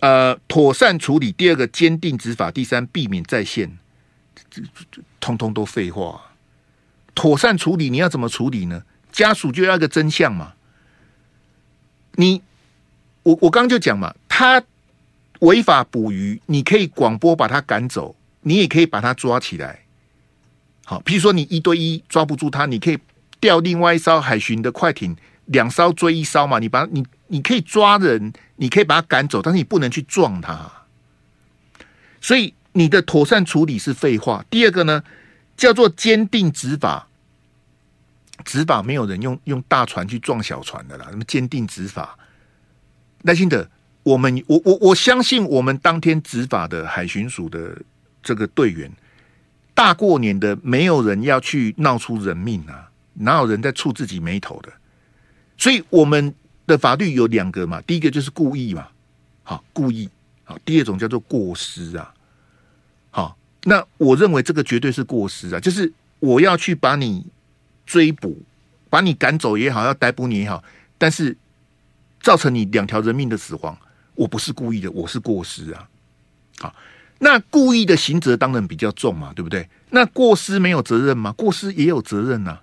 [0.00, 3.78] 呃妥善处理，第二个坚定执法，第三避免再现，
[4.50, 4.60] 这
[4.90, 6.20] 这通通都废话。
[7.14, 8.82] 妥善处理，你要怎么处理呢？
[9.10, 10.52] 家属就要一个真相嘛。
[12.14, 12.42] 你
[13.22, 14.62] 我我刚就讲嘛，他。
[15.42, 19.80] 违法捕鱼，你可以广播把他赶走，你也可以把他抓起来。
[20.84, 22.98] 好，譬如说你一对一抓不住他，你可以
[23.40, 26.60] 调另外一艘海巡的快艇，两艘追一艘嘛。
[26.60, 30.70] 你把你你可以抓人，你可以把他赶走，但是你不能去撞他。
[32.20, 34.44] 所以你的妥善处理是废话。
[34.48, 35.02] 第二个呢，
[35.56, 37.08] 叫做坚定执法。
[38.44, 42.18] 执法没有人用用大船去撞小船的啦，那么坚定执法，
[43.22, 43.70] 耐心的。
[44.04, 47.80] 我们我我我相信，我们当天执法的海巡署的
[48.20, 48.90] 这个队员，
[49.74, 54.72] 大过年的，没有人要去闹出人命啊，哪有人在触自己眉头的？
[55.56, 56.34] 所以我们
[56.66, 58.88] 的法律有两个嘛，第一个就是故意嘛，
[59.44, 60.08] 好，故意，
[60.42, 62.12] 好，第二种叫做过失啊，
[63.64, 67.24] 那我认为这个绝对是过失啊，就是我要去把你
[67.86, 68.42] 追捕，
[68.90, 70.62] 把你赶走也好，要逮捕你也好，
[70.98, 71.36] 但是
[72.20, 73.78] 造成你两条人命的死亡，
[74.14, 75.88] 我不是故意的，我是过失啊，
[76.58, 76.74] 好。
[77.24, 79.68] 那故意的刑责当然比较重嘛，对不对？
[79.90, 81.30] 那过失没有责任吗？
[81.30, 82.58] 过失也有责任呐、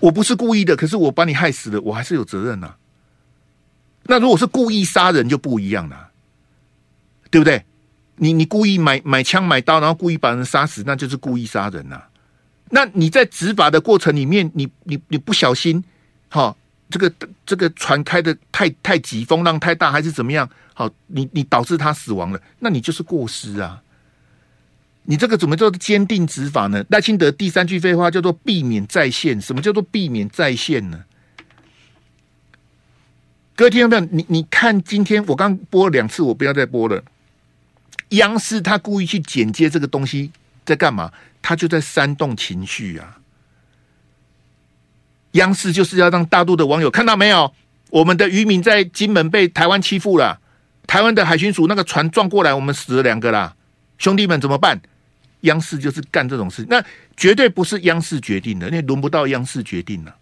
[0.00, 2.74] 我不是故意的，可是我把你害死了，我还是有责任呐、
[4.02, 6.10] 那如果是故意杀人就不一样了，
[7.30, 7.64] 对不对？
[8.16, 12.02] 你你故意买买枪买刀，然后故意把人杀死，那就是故意杀人呐、
[12.70, 15.82] 那你在执法的过程里面，你你你不小心，
[16.28, 16.56] 哈，
[16.90, 17.12] 这个
[17.44, 20.48] 这个船开的太太急，风浪太大，还是怎么样？
[20.74, 23.82] 好，你你导致他死亡了，那你就是过失啊！
[25.04, 26.84] 你这个怎么叫做坚定执法呢？
[26.88, 29.40] 赖清德第三句废话叫做避免再现。
[29.40, 31.04] 什么叫做避免再现呢？
[33.54, 37.02] 各位听众朋友，你你看今天我刚播了两次，我不要再播了。
[38.10, 40.30] 央视他故意去剪接这个东西，
[40.64, 41.12] 在干嘛？
[41.42, 43.18] 他就在煽动情绪啊！
[45.32, 47.52] 央视就是要让大陆的网友看到没有？
[47.90, 50.40] 我们的渔民在金门被台湾欺负了。
[50.86, 53.54] 台湾的海巡署那个船撞过来，我们死了两个啦，
[53.98, 54.80] 兄弟们怎么办？
[55.42, 56.82] 央视就是干这种事，那
[57.16, 60.16] 绝对不是央视决定的，那轮不到央视决定了。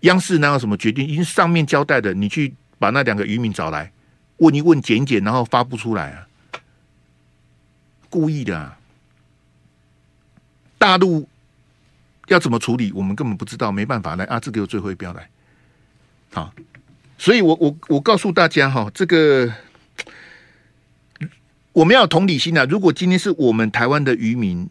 [0.00, 1.08] 央视哪有什么决定？
[1.08, 3.90] 因为上面交代的，你去把那两个渔民找来，
[4.36, 6.27] 问一问，检一检，然后发布出来啊，
[8.08, 8.78] 故意的啊。
[10.78, 11.28] 大陆
[12.28, 15.28] 要怎么处理，我们根本不知道，没办法来啊，这个最后一标来，
[16.32, 16.52] 好。
[17.20, 19.52] 所以我，我我告诉大家哈，这个
[21.72, 22.64] 我们要同理心啊。
[22.66, 24.70] 如果今天是我们台湾的渔民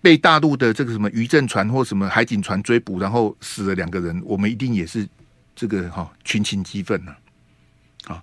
[0.00, 5.04] 被大陆的这个什么渔政船或什么海警船追捕，然后死了两个人，我们一定也是
[5.56, 7.12] 这个哈群情激愤呐。
[8.06, 8.22] 啊，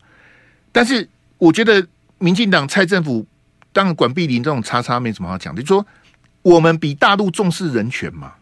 [0.72, 1.06] 但是
[1.38, 1.86] 我觉得
[2.20, 3.28] 民进党蔡政府
[3.78, 5.88] 当然管碧林这种叉叉没什么好讲的，就是说
[6.42, 8.34] 我们比大陆重视人权嘛，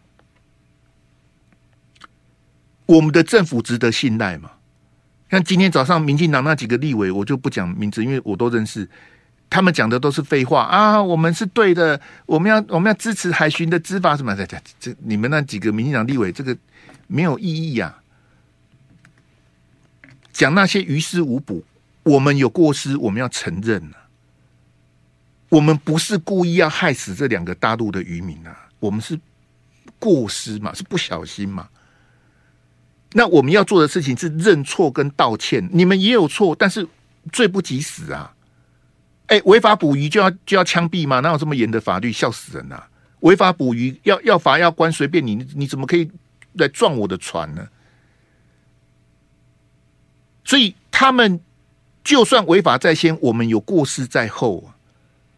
[2.86, 4.52] 我们的政府值得信赖嘛。
[5.30, 8.88] 像今天早上民进党那几个立委，我就不讲名字，因为我都认识。
[9.50, 11.02] 他们讲的都是废话啊！
[11.02, 14.46] 我们是对的，我们要我们要支持海巡的执法什么的。
[14.46, 16.56] 这这你们那几个民进党立委，这个
[17.08, 18.00] 没有意义呀、啊。
[20.32, 21.62] 讲那些于事无补，
[22.04, 24.05] 我们有过失，我们要承认啊。
[25.48, 29.18] 我们不是故意要害死这两个大陆的渔民啊，我们是
[29.98, 31.68] 过失嘛，是不小心嘛。
[33.12, 35.66] 那我们要做的事情是认错跟道歉。
[35.72, 36.86] 你们也有错，但是
[37.32, 38.34] 罪不及死啊！
[39.28, 41.20] 哎，违法捕鱼就要就要枪毙吗？
[41.20, 42.12] 哪有这么严的法律？
[42.12, 42.88] 笑死人啊！
[43.20, 46.10] 违法捕鱼要要罚要关，随便你，你怎么可以
[46.54, 47.66] 来撞我的船呢？
[50.44, 51.40] 所以他们
[52.04, 54.75] 就算违法在先，我们有过失在后啊！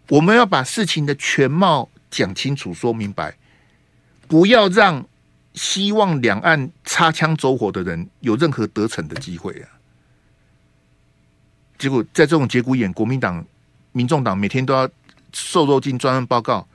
[0.09, 3.36] 我们要把事情的全貌讲清楚、说明白，
[4.26, 5.06] 不要让。
[5.54, 9.66] 希望两岸擦枪走火的人有任何得逞的机会啊！
[11.76, 13.44] 结果在这种节骨眼，国民党、
[13.90, 14.88] 民众党每天都要
[15.32, 16.68] 瘦肉精专案报告，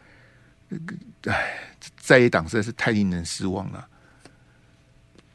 [1.27, 1.61] 哎，
[1.95, 3.87] 在野党实在是太令人失望了。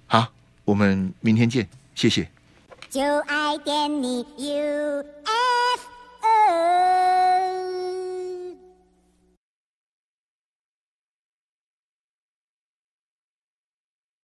[0.07, 0.31] 好，
[0.67, 2.29] 我们明天见，谢谢。
[2.91, 5.05] 就爱点你 UFO